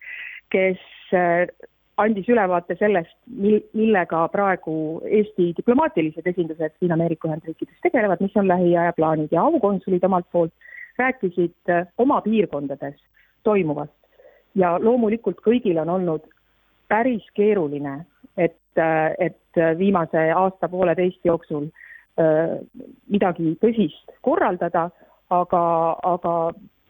[0.49, 0.79] kes
[1.13, 1.47] äh,
[1.97, 8.47] andis ülevaate sellest, mil-, millega praegu Eesti diplomaatilised esindused siin Ameerika Ühendriikides tegelevad, mis on
[8.47, 10.53] lähiaja plaanid ja aukonsulid omalt poolt
[10.97, 12.95] rääkisid oma piirkondades
[13.43, 13.93] toimuvast.
[14.55, 16.27] ja loomulikult kõigil on olnud
[16.87, 18.05] päris keeruline,
[18.37, 18.55] et,
[19.19, 22.55] et viimase aasta-pooleteist jooksul äh,
[23.11, 24.89] midagi tõsist korraldada,
[25.29, 25.63] aga,
[26.13, 26.35] aga,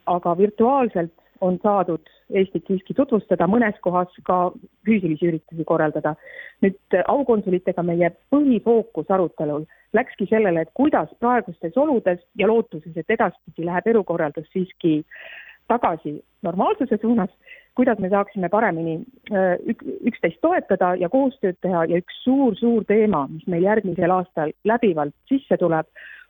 [0.06, 4.50] aga virtuaalselt on saadud Eestit siiski tutvustada, mõnes kohas ka
[4.86, 6.16] füüsilisi üritusi korraldada.
[6.62, 13.66] nüüd aukonsulitega meie põhifookus arutelul läkski sellele, et kuidas praegustes oludes ja lootuses, et edaspidi
[13.66, 15.04] läheb elukorraldus siiski
[15.68, 17.30] tagasi normaalsuse suunas,
[17.76, 18.98] kuidas me saaksime paremini
[19.70, 25.14] ük, üksteist toetada ja koostööd teha ja üks suur-suur teema, mis meil järgmisel aastal läbivalt
[25.30, 25.88] sisse tuleb,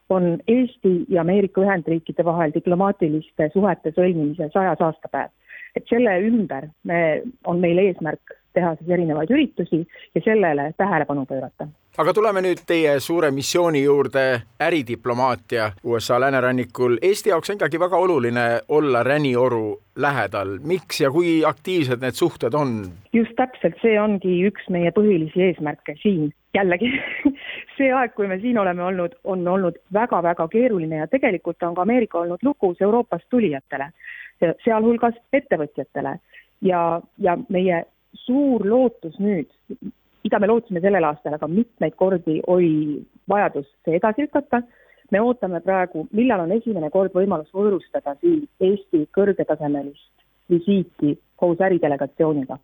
[0.08, 5.30] on Eesti ja Ameerika Ühendriikide vahel diplomaatiliste suhete sõlmimise sajas aastapäev.
[5.76, 9.82] et selle ümber me, on meil eesmärk teha siis erinevaid üritusi
[10.14, 14.24] ja sellele tähelepanu pöörata aga tuleme nüüd teie suure missiooni juurde,
[14.60, 16.98] äridiplomaatia USA läänerannikul.
[17.02, 20.58] Eesti jaoks on ikkagi väga oluline olla ränioru lähedal.
[20.64, 22.84] miks ja kui aktiivsed need suhted on?
[23.12, 26.28] just täpselt, see ongi üks meie põhilisi eesmärke siin.
[26.54, 26.92] jällegi
[27.78, 31.88] see aeg, kui me siin oleme olnud, on olnud väga-väga keeruline ja tegelikult on ka
[31.88, 33.90] Ameerika olnud lukus Euroopast tulijatele,
[34.64, 36.18] sealhulgas ettevõtjatele
[36.60, 37.84] ja, ja meie
[38.24, 39.50] suur lootus nüüd
[40.26, 42.98] mida me lootsime sellel aastal, aga mitmeid kordi oli
[43.30, 44.62] vajadus see edasi lükata.
[45.14, 52.58] me ootame praegu, millal on esimene kord võimalus võõrustada siin Eesti kõrgetasemelist visiiti koos äridelegatsiooniga.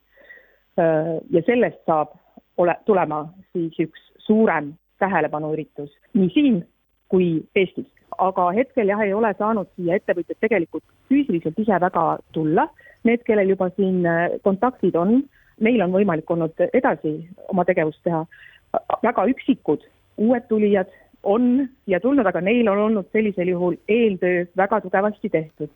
[1.30, 2.16] ja sellest saab
[2.56, 6.62] ole, tulema siis üks suurem tähelepanuüritus nii siin
[7.08, 7.86] kui Eestis.
[8.18, 12.66] aga hetkel jah, ei ole saanud siia ettevõtjad tegelikult füüsiliselt ise väga tulla,
[13.04, 14.02] need, kellel juba siin
[14.42, 15.22] kontaktid on
[15.62, 17.14] meil on võimalik olnud edasi
[17.48, 18.24] oma tegevust teha.
[19.02, 19.82] väga üksikud
[20.16, 20.90] uued tulijad
[21.22, 25.70] on ja tulnud, aga neil on olnud sellisel juhul eeltöö väga tugevasti tehtud.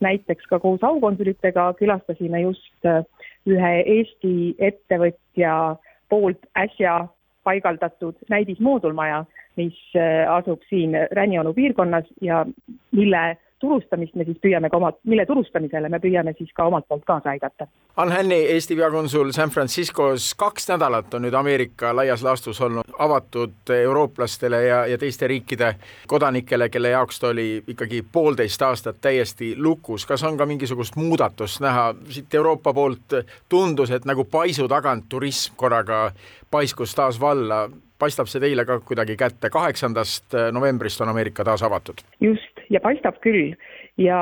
[0.00, 3.04] näiteks ka koos aukonsulitega külastasime just äh,
[3.46, 5.76] ühe Eesti ettevõtja
[6.08, 7.06] poolt äsja
[7.44, 9.24] paigaldatud näidismoodulmaja,
[9.56, 12.46] mis äh, asub siin Ränionu piirkonnas ja
[12.92, 17.04] mille turustamist me siis püüame ka omalt, mille turustamisele me püüame siis ka omalt poolt
[17.06, 17.68] kaasa aidata.
[17.96, 23.72] Ann Hänni, Eesti peakonsul San Franciscos, kaks nädalat on nüüd Ameerika laias laastus olnud avatud
[23.76, 25.74] eurooplastele ja, ja teiste riikide
[26.08, 30.06] kodanikele, kelle jaoks ta oli ikkagi poolteist aastat täiesti lukus.
[30.06, 35.54] kas on ka mingisugust muudatust näha, siit Euroopa poolt tundus, et nagu paisu tagant turism
[35.56, 36.10] korraga
[36.50, 37.68] paiskus taas valla
[38.02, 42.02] paistab see teile ka kuidagi kätte, kaheksandast novembrist on Ameerika taas avatud?
[42.24, 43.54] just, ja paistab küll.
[44.00, 44.18] ja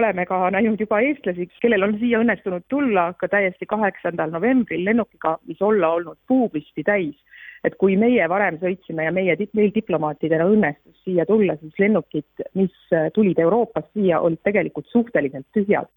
[0.00, 5.38] oleme ka näinud juba eestlasi, kellel on siia õnnestunud tulla ka täiesti kaheksandal novembril lennukiga,
[5.48, 7.16] mis olla olnud puupisti täis.
[7.64, 12.74] et kui meie varem sõitsime ja meie, meil diplomaatidena õnnestus siia tulla, siis lennukid, mis
[13.16, 15.90] tulid Euroopast siia, olid tegelikult suhteliselt tühjad.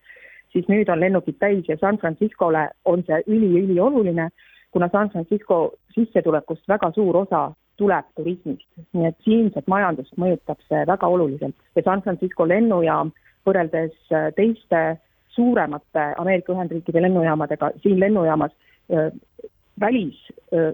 [0.54, 4.32] siis nüüd on lennukid täis ja San Franciscole on see üliülioluline
[4.78, 7.48] kuna San Francisco sissetulekust väga suur osa
[7.82, 11.56] tuleb turismist, nii et siinset majandust mõjutab see väga oluliselt.
[11.74, 13.10] Ja San Francisco lennujaam
[13.50, 14.82] võrreldes äh, teiste
[15.34, 18.54] suuremate Ameerika Ühendriikide lennujaamadega siin lennujaamas
[18.94, 19.10] äh,
[19.82, 20.20] välis
[20.54, 20.70] äh,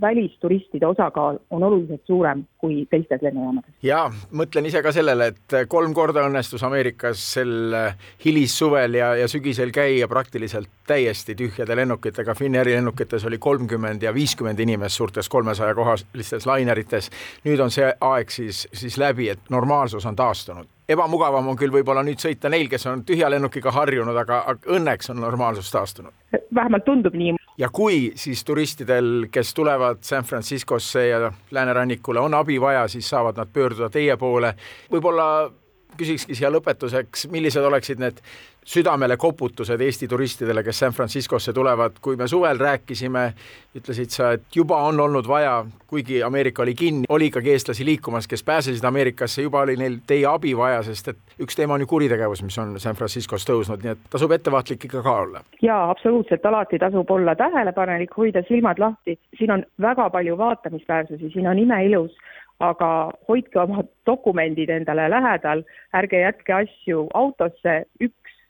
[0.00, 3.74] välisturistide osakaal on oluliselt suurem kui teistes lennujaamades.
[3.82, 7.76] jaa, mõtlen ise ka sellele, et kolm korda õnnestus Ameerikas sel
[8.24, 14.60] hilissuvel ja, ja sügisel käia praktiliselt täiesti tühjade lennukitega, Finnairi lennukites oli kolmkümmend ja viiskümmend
[14.60, 17.10] inimest suurtes kolmesaja kohalistes lainerites.
[17.44, 22.04] nüüd on see aeg siis, siis läbi, et normaalsus on taastunud ebamugavam on küll võib-olla
[22.06, 24.42] nüüd sõita neil, kes on tühja lennukiga harjunud, aga
[24.76, 26.12] õnneks on normaalsus taastunud.
[26.54, 27.36] vähemalt tundub nii.
[27.58, 33.36] ja kui siis turistidel, kes tulevad San Franciscosse ja läänerannikule, on abi vaja, siis saavad
[33.36, 34.54] nad pöörduda teie poole.
[34.92, 35.50] võib-olla
[35.96, 38.20] küsikski siia lõpetuseks, millised oleksid need
[38.64, 43.32] südamele koputused Eesti turistidele, kes San Franciscosse tulevad, kui me suvel rääkisime,
[43.76, 48.28] ütlesid sa, et juba on olnud vaja, kuigi Ameerika oli kinni, oli ikkagi eestlasi liikumas,
[48.28, 51.90] kes pääsesid Ameerikasse, juba oli neil teie abi vaja, sest et üks teema on ju
[51.90, 55.44] kuritegevus, mis on San Franciscos tõusnud, nii et tasub ettevaatlik ikka ka olla.
[55.62, 61.48] jaa, absoluutselt, alati tasub olla tähelepanelik, hoida silmad lahti, siin on väga palju vaatamisväärsusi, siin
[61.48, 62.14] on imeilus
[62.62, 62.88] aga
[63.28, 65.64] hoidke oma dokumendid endale lähedal,
[65.98, 67.82] ärge jätke asju autosse,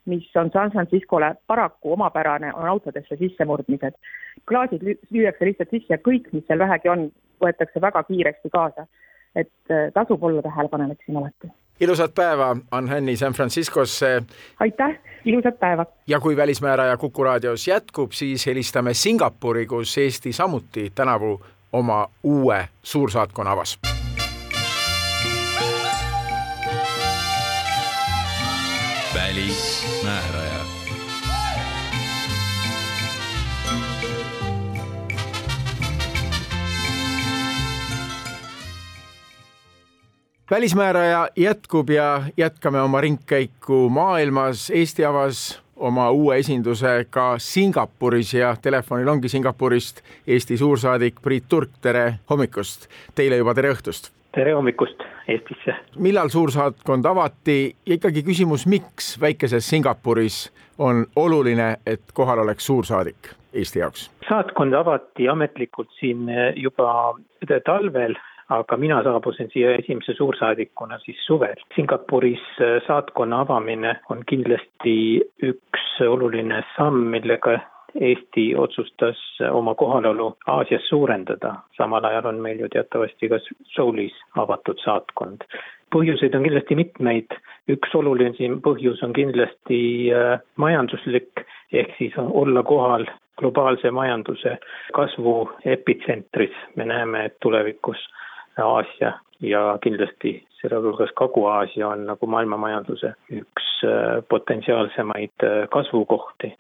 [0.05, 3.93] mis on San Franciscole paraku omapärane, on autodesse sissemurdmised.
[4.49, 7.11] klaasid lüüakse lihtsalt sisse ja kõik, mis seal vähegi on,
[7.43, 8.87] võetakse väga kiiresti kaasa.
[9.37, 11.49] et äh, tasub olla tähelepanelik siin alati.
[11.81, 14.23] ilusat päeva, Ann-Hänni San Franciscosse.
[14.61, 15.87] aitäh, ilusat päeva.
[16.07, 21.41] ja kui Välismääraja Kuku raadios jätkub, siis helistame Singapuri, kus Eesti samuti tänavu
[21.73, 23.92] oma uue suursaatkonna avas
[29.15, 30.63] välismääraja.
[40.51, 44.71] välismääraja jätkub ja jätkame oma ringkäiku maailmas.
[44.71, 51.71] Eesti avas oma uue esinduse ka Singapuris ja telefonil ongi Singapurist Eesti suursaadik Priit Turk,
[51.81, 52.89] tere hommikust.
[53.15, 55.75] Teile juba tere õhtust tere hommikust Eestisse!
[55.99, 63.33] millal suursaatkond avati ja ikkagi küsimus, miks väikeses Singapuris on oluline, et kohal oleks suursaadik
[63.53, 64.11] Eesti jaoks?
[64.29, 67.15] saatkond avati ametlikult siin juba
[67.65, 68.15] talvel,
[68.49, 71.61] aga mina saabusin siia esimese suursaadikuna siis suvel.
[71.75, 72.43] Singapuris
[72.87, 74.97] saatkonna avamine on kindlasti
[75.43, 77.59] üks oluline samm, millega
[78.01, 79.19] Eesti otsustas
[79.51, 83.39] oma kohalolu Aasias suurendada, samal ajal on meil ju teatavasti ka
[83.75, 85.45] Soulis avatud saatkond.
[85.93, 87.35] põhjuseid on kindlasti mitmeid,
[87.69, 93.05] üks oluline põhjus on kindlasti äh, majanduslik, ehk siis olla kohal
[93.39, 94.57] globaalse majanduse
[94.97, 98.09] kasvu epitsentris, me näeme, et tulevikus
[98.57, 106.53] Aasia ja kindlasti selle hulgas Kagu-Aasia on nagu maailma majanduse üks äh, potentsiaalsemaid äh, kasvukohti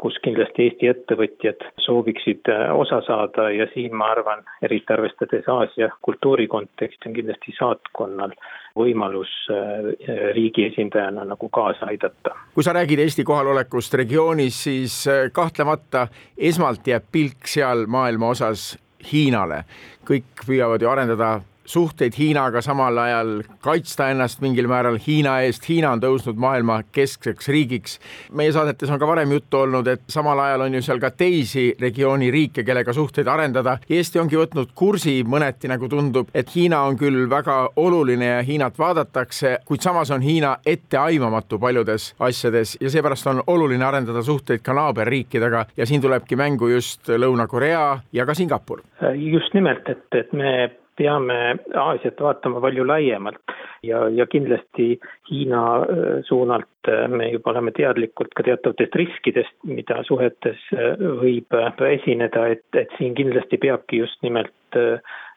[0.00, 5.88] kus kindlasti Eesti ettevõtjad sooviksid äh, osa saada ja siin ma arvan, eriti arvestades Aasia
[6.04, 8.34] kultuuri konteksti, on kindlasti saatkonnal
[8.76, 9.90] võimalus äh,
[10.36, 12.34] riigi esindajana nagu kaasa aidata.
[12.54, 18.74] kui sa räägid Eesti kohalolekust regioonis, siis äh, kahtlemata esmalt jääb pilk seal maailma osas
[19.12, 19.64] Hiinale.
[20.06, 25.68] kõik püüavad ju arendada suhteid Hiinaga, samal ajal kaitsta ennast mingil määral Hiina eest.
[25.68, 27.98] Hiina on tõusnud maailma keskseks riigiks.
[28.32, 31.74] meie saadetes on ka varem juttu olnud, et samal ajal on ju seal ka teisi
[31.80, 33.78] regiooni riike, kellega suhteid arendada.
[33.90, 38.78] Eesti ongi võtnud kursi mõneti, nagu tundub, et Hiina on küll väga oluline ja Hiinat
[38.78, 44.74] vaadatakse, kuid samas on Hiina etteaimamatu paljudes asjades ja seepärast on oluline arendada suhteid ka
[44.76, 48.82] naaberriikidega ja siin tulebki mängu just Lõuna-Korea ja ka Singapur.
[49.14, 51.38] just nimelt, et, et me peame
[51.74, 53.54] Aasiat vaatama palju laiemalt
[53.86, 54.96] ja, ja kindlasti
[55.30, 61.58] Hiina äh, suunalt äh, me juba oleme teadlikud ka teatavatest riskidest, mida suhetes äh, võib
[61.90, 64.52] esineda, et, et siin kindlasti peabki just nimelt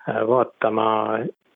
[0.08, 0.86] vaatama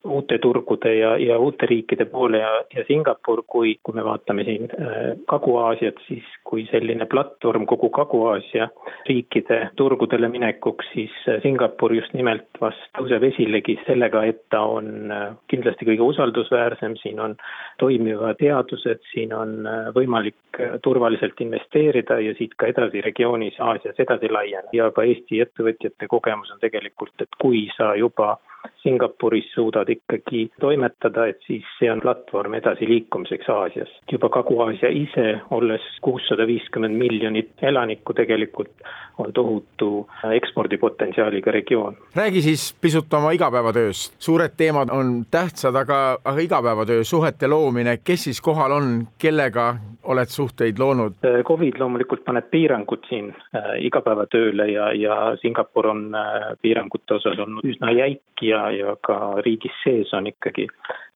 [0.04, 4.68] uute turgude ja, ja uute riikide poole ja, ja Singapur, kui, kui me vaatame siin
[4.76, 8.68] äh, Kagu-Aasiat, siis kui selline platvorm kogu Kagu-Aasia
[9.08, 15.12] riikide turgudele minekuks, siis äh, Singapur just nimelt vast tõuseb esilegi sellega, et ta on
[15.12, 17.38] äh, kindlasti kõige usaldusväärsem, siin on
[17.80, 19.62] toimivad teadused, siin on
[19.96, 24.74] võimalik turvaliselt investeerida ja siit ka edasi regioonis Aasias edasi laieneda.
[24.76, 28.36] Ja ka Eesti ettevõtjate kogemus on tegelikult, et kui sa juba
[28.84, 33.94] Singapuris suudad ikkagi toimetada, et siis see on platvorm edasiliikumiseks Aasias.
[34.12, 38.72] juba Kagu-Aasia ise, olles kuussada viiskümmend miljonit elanikku tegelikult,
[39.18, 41.98] on tohutu ekspordipotentsiaaliga regioon.
[42.16, 48.24] räägi siis pisut oma igapäevatööst, suured teemad on tähtsad, aga, aga igapäevatöö, suhete loomine, kes
[48.24, 51.14] siis kohal on, kellega oled suhteid loonud?
[51.48, 57.66] Covid loomulikult paneb piirangud siin äh, igapäevatööle ja, ja Singapur on äh, piirangute osas olnud
[57.68, 60.68] üsna jäik ja, ja ka riigis sees on ikkagi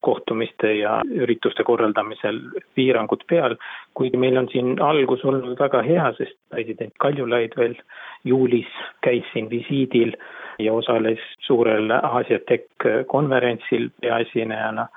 [0.05, 2.39] kohtumiste ja ürituste korraldamisel
[2.75, 3.55] piirangud peal,
[3.93, 7.75] kuigi meil on siin algus olnud väga hea, sest president Kaljulaid veel
[8.23, 8.69] juulis
[9.05, 10.13] käis siin visiidil
[10.59, 14.87] ja osales suurel Aasia Tech konverentsil peaesinejana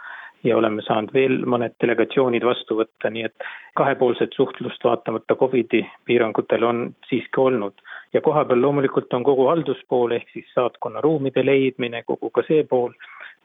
[0.45, 6.65] ja oleme saanud veel mõned delegatsioonid vastu võtta, nii et kahepoolset suhtlust vaatamata Covidi piirangutel
[6.65, 7.75] on siiski olnud.
[8.13, 12.93] Ja kohapeal loomulikult on kogu halduspool ehk siis saatkonna ruumide leidmine, kogu ka see pool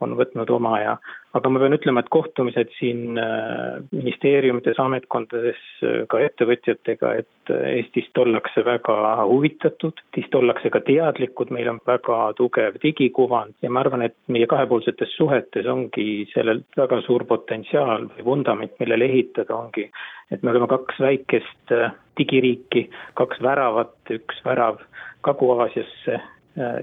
[0.04, 0.98] on võtnud oma ja
[1.36, 7.66] aga ma pean ütlema, et kohtumised siin äh, ministeeriumides, ametkondades, äh, ka ettevõtjatega, et äh,
[7.82, 13.84] Eestist ollakse väga huvitatud, Eestist ollakse ka teadlikud, meil on väga tugev digikuvand ja ma
[13.84, 19.90] arvan, et meie kahepoolsetes suhetes ongi sellel väga suur potentsiaal või vundament, millele ehitada, ongi
[20.32, 21.76] et me oleme kaks väikest
[22.18, 22.88] digiriiki,
[23.20, 24.80] kaks väravat, üks värav
[25.26, 26.22] Kagu-Aasiasse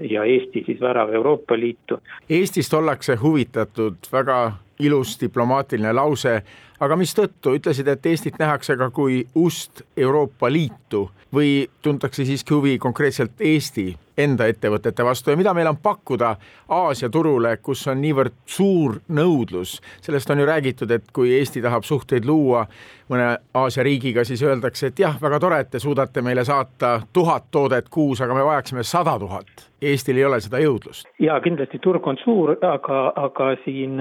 [0.09, 1.97] ja Eesti siis värav Euroopa Liitu.
[2.29, 6.41] Eestist ollakse huvitatud, väga ilus diplomaatiline lause,
[6.79, 12.77] aga mistõttu ütlesid, et Eestit nähakse ka kui ust Euroopa Liitu või tuntakse siiski huvi
[12.77, 16.35] konkreetselt Eesti enda ettevõtete vastu ja mida meil on pakkuda
[16.69, 19.79] Aasia turule, kus on niivõrd suur nõudlus.
[20.01, 22.67] sellest on ju räägitud, et kui Eesti tahab suhteid luua
[23.09, 27.49] mõne Aasia riigiga, siis öeldakse, et jah, väga tore, et te suudate meile saata tuhat
[27.51, 29.69] toodet kuus, aga me vajaksime sada tuhat.
[29.81, 31.07] Eestil ei ole seda jõudlust.
[31.19, 33.99] ja kindlasti turg on suur, aga, aga siin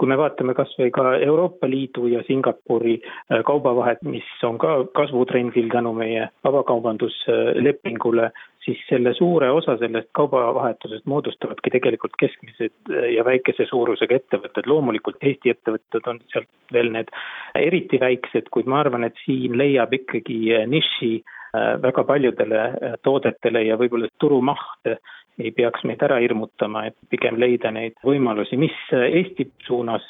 [0.00, 4.78] kui me vaatame kas või ka Euroopa Liidu ja Singapuri äh, kaubavahet, mis on ka
[4.96, 8.30] kasvutrendil tänu meie vabakaubanduslepingule,
[8.64, 14.70] siis selle suure osa sellest kaubavahetusest moodustavadki tegelikult keskmised äh, ja väikese suurusega ettevõtted.
[14.72, 17.12] loomulikult Eesti ettevõtted on sealt veel need
[17.60, 23.76] eriti väiksed, kuid ma arvan, et siin leiab ikkagi niši äh, väga paljudele toodetele ja
[23.76, 24.96] võib-olla turumaht
[25.40, 30.06] ei peaks meid ära hirmutama, et pigem leida neid võimalusi, mis Eesti suunas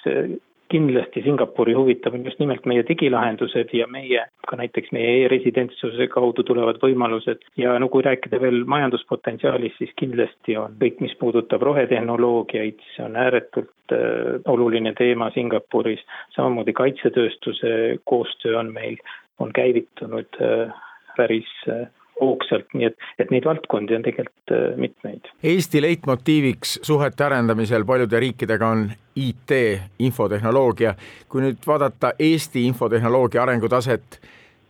[0.70, 6.44] kindlasti Singapuri huvitab, on just nimelt meie digilahendused ja meie, ka näiteks meie e-residentsuse kaudu
[6.46, 7.42] tulevad võimalused.
[7.58, 13.18] Ja no kui rääkida veel majanduspotentsiaalist, siis kindlasti on kõik, mis puudutab rohetehnoloogiaid, see on
[13.18, 16.04] ääretult äh, oluline teema Singapuris,
[16.36, 17.72] samamoodi kaitsetööstuse
[18.10, 19.00] koostöö on meil,
[19.42, 20.76] on käivitunud äh,
[21.18, 21.88] päris äh,
[22.20, 25.30] hoogsalt, nii et, et neid valdkondi on tegelikult äh, mitmeid.
[25.42, 29.56] Eesti leitmotiiviks suhete arendamisel paljude riikidega on IT,
[29.98, 30.94] infotehnoloogia.
[31.28, 34.20] kui nüüd vaadata Eesti infotehnoloogia arengutaset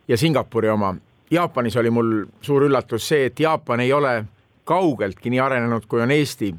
[0.07, 0.95] ja Singapuri oma,
[1.31, 4.23] Jaapanis oli mul suur üllatus see, et Jaapan ei ole
[4.67, 6.53] kaugeltki nii arenenud, kui on Eesti.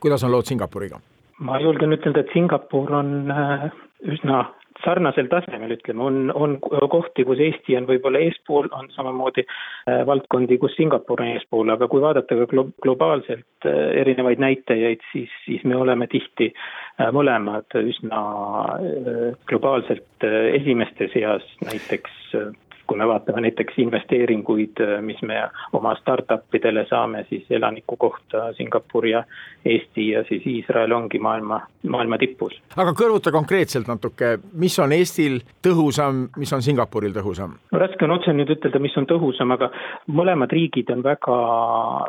[0.00, 1.00] kuidas on lood Singapuriga?
[1.38, 3.70] ma julgen ütelda, et Singapur on äh,
[4.04, 4.44] üsna
[4.86, 6.56] sarnasel tasemel, ütleme, on, on
[6.92, 11.88] kohti, kus Eesti on võib-olla eespool, on samamoodi äh, valdkondi, kus Singapur on eespool, aga
[11.90, 17.78] kui vaadata ka glo-, globaalselt äh, erinevaid näitajaid, siis, siis me oleme tihti äh, mõlemad
[17.82, 18.22] üsna
[19.50, 22.30] globaalselt esimeste seas, näiteks
[22.86, 25.40] kui me vaatame näiteks investeeringuid, mis me
[25.72, 29.24] oma startup idele saame, siis elaniku kohta Singapur ja
[29.64, 32.54] Eesti ja siis Iisrael ongi maailma, maailma tipus.
[32.76, 37.56] aga kõrvuta konkreetselt natuke, mis on Eestil tõhusam, mis on Singapuril tõhusam?
[37.72, 39.70] no raske on otse nüüd ütelda, mis on tõhusam, aga
[40.06, 41.38] mõlemad riigid on väga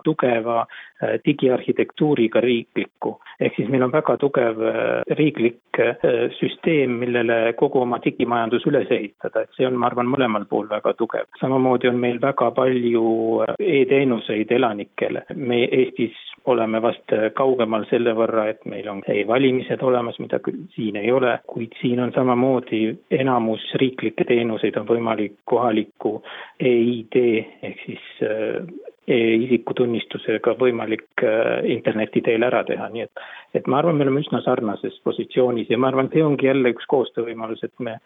[0.05, 0.77] tugeva äh,
[1.25, 6.07] digiarhitektuuriga riiklikku, ehk siis meil on väga tugev äh, riiklik äh,
[6.39, 10.95] süsteem, millele kogu oma digimajandus üles ehitada, et see on, ma arvan, mõlemal pool väga
[10.97, 11.29] tugev.
[11.39, 13.05] samamoodi on meil väga palju
[13.59, 15.23] e-teenuseid elanikele.
[15.35, 20.95] me Eestis oleme vast kaugemal selle võrra, et meil on e-valimised olemas, mida küll siin
[20.97, 26.21] ei ole, kuid siin on samamoodi enamus riiklikke teenuseid on võimalik kohaliku
[26.59, 27.17] e-ID
[27.61, 28.05] ehk siis
[29.07, 33.21] e-isikutunnistusega võimalik äh, interneti teel ära teha, nii et
[33.55, 36.85] et ma arvan, me oleme üsna sarnases positsioonis ja ma arvan, see ongi jälle üks
[36.91, 37.97] koostöövõimalus, et me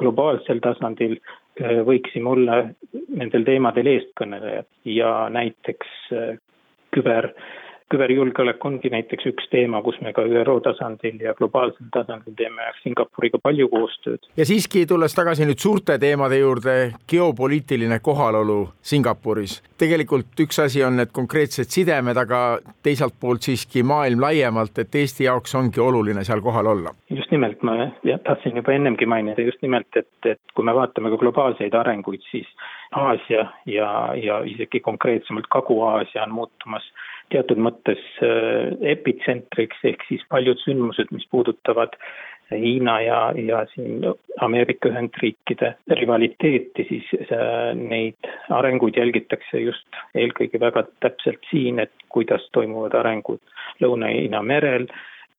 [0.00, 2.62] globaalsel tasandil äh, võiksime olla
[3.08, 6.34] nendel teemadel eestkõnelejad ja näiteks äh,
[6.96, 7.32] küber
[7.92, 13.38] küberjulgeolek ongi näiteks üks teema, kus me ka ÜRO tasandil ja globaalsel tasandil teeme Singapuriga
[13.42, 14.26] palju koostööd.
[14.36, 16.76] ja siiski, tulles tagasi nüüd suurte teemade juurde,
[17.10, 19.62] geopoliitiline kohalolu Singapuris.
[19.78, 25.28] tegelikult üks asi on need konkreetsed sidemed, aga teiselt poolt siiski maailm laiemalt, et Eesti
[25.28, 26.94] jaoks ongi oluline seal kohal olla.
[27.10, 31.10] just nimelt, ma jah, tahtsin juba ennemgi mainida just nimelt, et, et kui me vaatame
[31.14, 32.50] ka globaalseid arenguid, siis
[32.96, 36.86] Aasia ja, ja isegi konkreetsemalt Kagu-Aasia on muutumas
[37.34, 41.96] teatud mõttes äh, epitsentriks, ehk siis paljud sündmused, mis puudutavad
[42.46, 44.04] Hiina ja, ja siin
[44.40, 52.46] Ameerika Ühendriikide rivaliteeti, siis äh, neid arenguid jälgitakse just eelkõige väga täpselt siin, et kuidas
[52.54, 53.42] toimuvad arengud
[53.82, 54.86] Lõuna-Hiina merel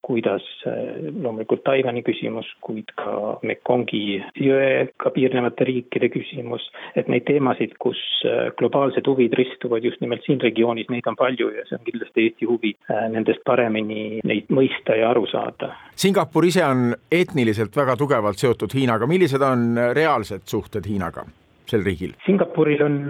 [0.07, 6.63] kuidas eh, loomulikult Taiwan'i küsimus, kuid ka Mekongi jõega piirnevate riikide küsimus,
[6.95, 11.51] et neid teemasid, kus eh, globaalsed huvid ristuvad just nimelt siin regioonis, neid on palju
[11.57, 15.73] ja see on kindlasti Eesti huvi eh, nendest paremini neid mõista ja aru saada.
[15.97, 21.25] Singapur ise on etniliselt väga tugevalt seotud Hiinaga, millised on reaalsed suhted Hiinaga,
[21.67, 22.15] sel riigil?
[22.25, 23.01] Singapuril on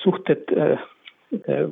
[0.00, 0.48] suhted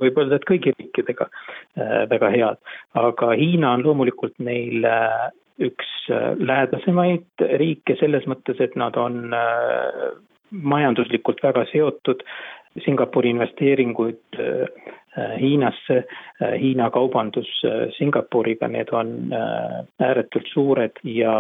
[0.01, 2.61] võib öelda, et kõigi riikidega äh, väga head,
[2.99, 5.31] aga Hiina on loomulikult neil äh,
[5.69, 9.35] üks äh, lähedasemaid riike selles mõttes, et nad on
[10.51, 12.23] majanduslikult väga seotud,
[12.85, 14.37] Singapuri investeeringuid
[15.19, 15.97] Hiinasse,
[16.61, 17.49] Hiina kaubandus
[17.97, 21.33] Singapuriga, need on ääretult suured ja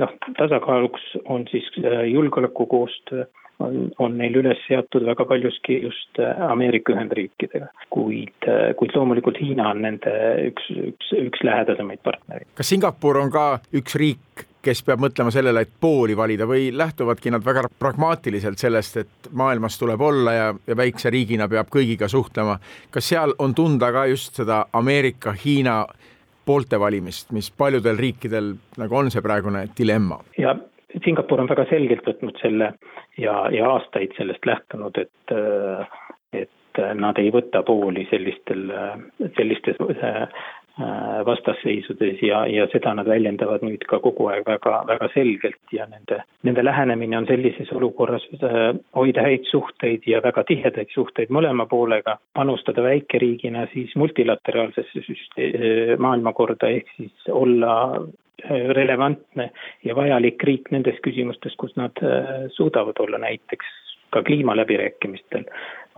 [0.00, 1.66] noh, tasakaaluks on siis
[2.08, 3.26] julgeolekukoostöö
[3.58, 9.40] on, on neil üles seatud väga paljuski just äh, Ameerika Ühendriikidega, kuid, äh, kuid loomulikult
[9.42, 10.12] Hiina on nende
[10.48, 12.48] üks, üks, üks lähedasemaid partnereid.
[12.58, 13.46] kas Singapur on ka
[13.78, 19.00] üks riik, kes peab mõtlema sellele, et pooli valida või lähtuvadki nad väga pragmaatiliselt sellest,
[19.02, 22.58] et maailmas tuleb olla ja, ja väikse riigina peab kõigiga suhtlema.
[22.90, 25.82] kas seal on tunda ka just seda Ameerika-Hiina
[26.48, 30.22] poolte valimist, mis paljudel riikidel nagu on see praegune dilemma?
[30.38, 30.56] ja
[31.04, 32.72] Singapur on väga selgelt võtnud selle
[33.20, 35.34] ja, ja aastaid sellest lähtunud, et,
[36.32, 38.70] et nad ei võta pooli sellistel,
[39.36, 39.76] sellistes
[41.26, 46.20] vastasseisudes ja, ja seda nad väljendavad nüüd ka kogu aeg väga, väga selgelt ja nende,
[46.46, 48.22] nende lähenemine on sellises olukorras
[48.94, 56.70] hoida häid suhteid ja väga tihedaid suhteid mõlema poolega, panustada väikeriigina siis multilateraalsesse süste-, maailmakorda,
[56.78, 57.74] ehk siis olla
[58.46, 59.50] relevantne
[59.84, 63.66] ja vajalik riik nendes küsimustes, kus nad äh, suudavad olla näiteks
[64.10, 65.44] ka kliimaläbirääkimistel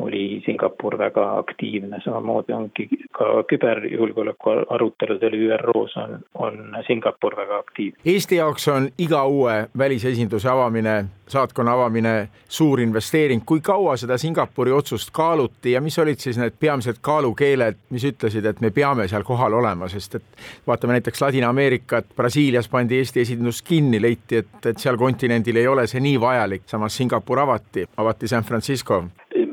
[0.01, 7.99] oli Singapur väga aktiivne, samamoodi ongi ka küberjulgeoleku aruteludel ÜRO-s on, on Singapur väga aktiivne.
[8.05, 14.73] Eesti jaoks on iga uue välisesinduse avamine, saatkonna avamine suur investeering, kui kaua seda Singapuri
[14.73, 19.25] otsust kaaluti ja mis olid siis need peamised kaalukeeled, mis ütlesid, et me peame seal
[19.27, 24.79] kohal olema, sest et vaatame näiteks Ladina-Ameerikat, Brasiilias pandi Eesti esindus kinni, leiti, et, et
[24.79, 29.05] seal kontinendil ei ole see nii vajalik, samas Singapur avati, avati San Francisco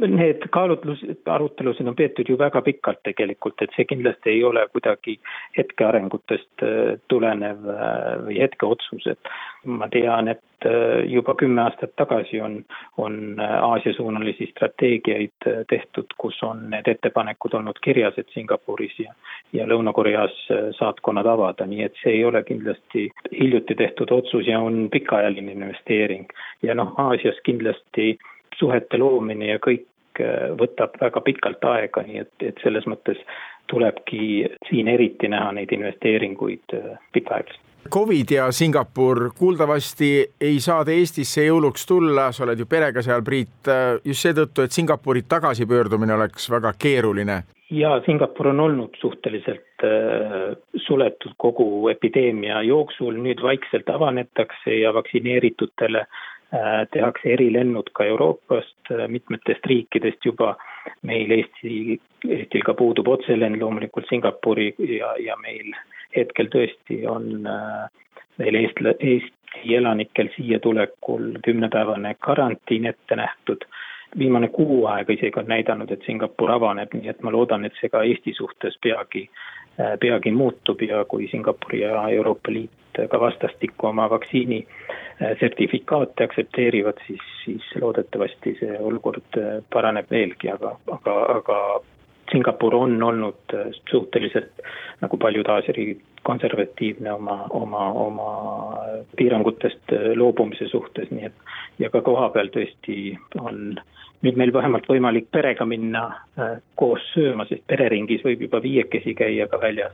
[0.08, 5.18] need kaalutlus, arutelusid on peetud ju väga pikalt tegelikult, et see kindlasti ei ole kuidagi
[5.58, 9.32] hetkearengutest äh, tulenev äh, või hetkeotsus, et
[9.66, 12.60] ma tean, et äh, juba kümme aastat tagasi on,
[12.98, 19.14] on Aasia-suunalisi strateegiaid tehtud, kus on need ettepanekud olnud kirjas, et Singapuris ja
[19.56, 20.34] ja Lõuna-Koreas
[20.76, 26.26] saatkonnad avada, nii et see ei ole kindlasti hiljuti tehtud otsus ja on pikaajaline investeering.
[26.62, 28.18] ja noh, Aasias kindlasti
[28.60, 33.22] suhete loomine ja kõik äh, võtab väga pikalt aega, nii et, et selles mõttes
[33.68, 37.64] tulebki siin eriti näha neid investeeringuid äh, pikaajaliselt.
[37.94, 40.10] Covid ja Singapur, kuuldavasti
[40.42, 44.66] ei saa te Eestisse jõuluks tulla, sa oled ju perega seal, Priit, äh, just seetõttu,
[44.66, 47.44] et Singapuri tagasipöördumine oleks väga keeruline.
[47.70, 49.84] ja Singapur on olnud suhteliselt
[50.86, 56.06] suletud kogu epideemia jooksul, nüüd vaikselt avanetakse ja vaktsineeritutele
[56.92, 60.56] tehakse erilennud ka Euroopast, äh, mitmetest riikidest juba.
[61.02, 65.74] meil Eesti, Eestil ka puudub otselend loomulikult Singapuri ja, ja meil
[66.16, 67.90] hetkel tõesti on äh,
[68.40, 73.68] meil eestla-, Eesti elanikel siia tulekul kümnepäevane karantiin ette nähtud.
[74.18, 77.90] viimane kuu aega isegi on näidanud, et Singapur avaneb, nii et ma loodan, et see
[77.90, 79.30] ka Eesti suhtes peagi,
[80.00, 84.64] peagi muutub ja kui Singapur ja Euroopa Liit ka vastastikku oma vaktsiini
[85.22, 91.58] Äh, sertifikaate aktsepteerivad, siis, siis loodetavasti see olukord äh, paraneb veelgi, aga, aga, aga
[92.30, 94.62] Singapur on olnud äh, suhteliselt,
[95.02, 98.28] nagu paljud Aasia riigid, konservatiivne oma, oma, oma
[99.18, 103.80] piirangutest loobumise suhtes, nii et ja ka koha peal tõesti on
[104.26, 106.08] nüüd meil vähemalt võimalik perega minna
[106.38, 109.94] äh, koos sööma, sest pereringis võib juba viiekesi käia ka väljas.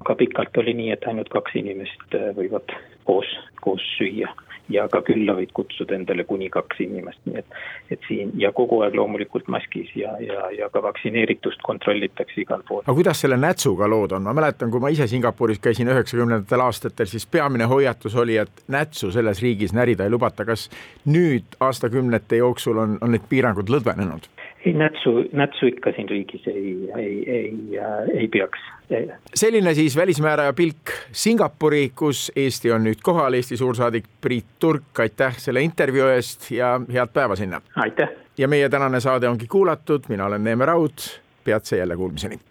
[0.00, 2.72] aga pikalt oli nii, et ainult kaks inimest äh, võivad
[3.04, 3.28] koos,
[3.60, 4.32] koos süüa
[4.70, 7.58] ja ka külla võid kutsuda endale kuni kaks inimest, nii et,
[7.96, 12.82] et siin ja kogu aeg loomulikult maskis ja, ja, ja ka vaktsineeritust kontrollitakse igal pool.
[12.86, 17.10] aga kuidas selle nätsuga lood on, ma mäletan, kui ma ise Singapuris käisin üheksakümnendatel aastatel,
[17.10, 20.68] siis peamine hoiatus oli, et nätsu selles riigis närida ei lubata, kas
[21.06, 24.30] nüüd aastakümnete jooksul on, on need piirangud lõdvenenud?
[24.64, 28.58] Ei, nätsu, nätsu ikka siin riigis ei, ei, ei äh,, ei peaks.
[29.34, 35.38] selline siis välismääraja pilk Singapuri, kus Eesti on nüüd kohal, Eesti suursaadik Priit Turk, aitäh
[35.38, 37.62] selle intervjuu eest ja head päeva sinna!
[37.76, 38.08] aitäh!
[38.38, 41.10] ja meie tänane saade ongi kuulatud, mina olen Neeme Raud,
[41.44, 42.49] peatse jälle kuulmiseni!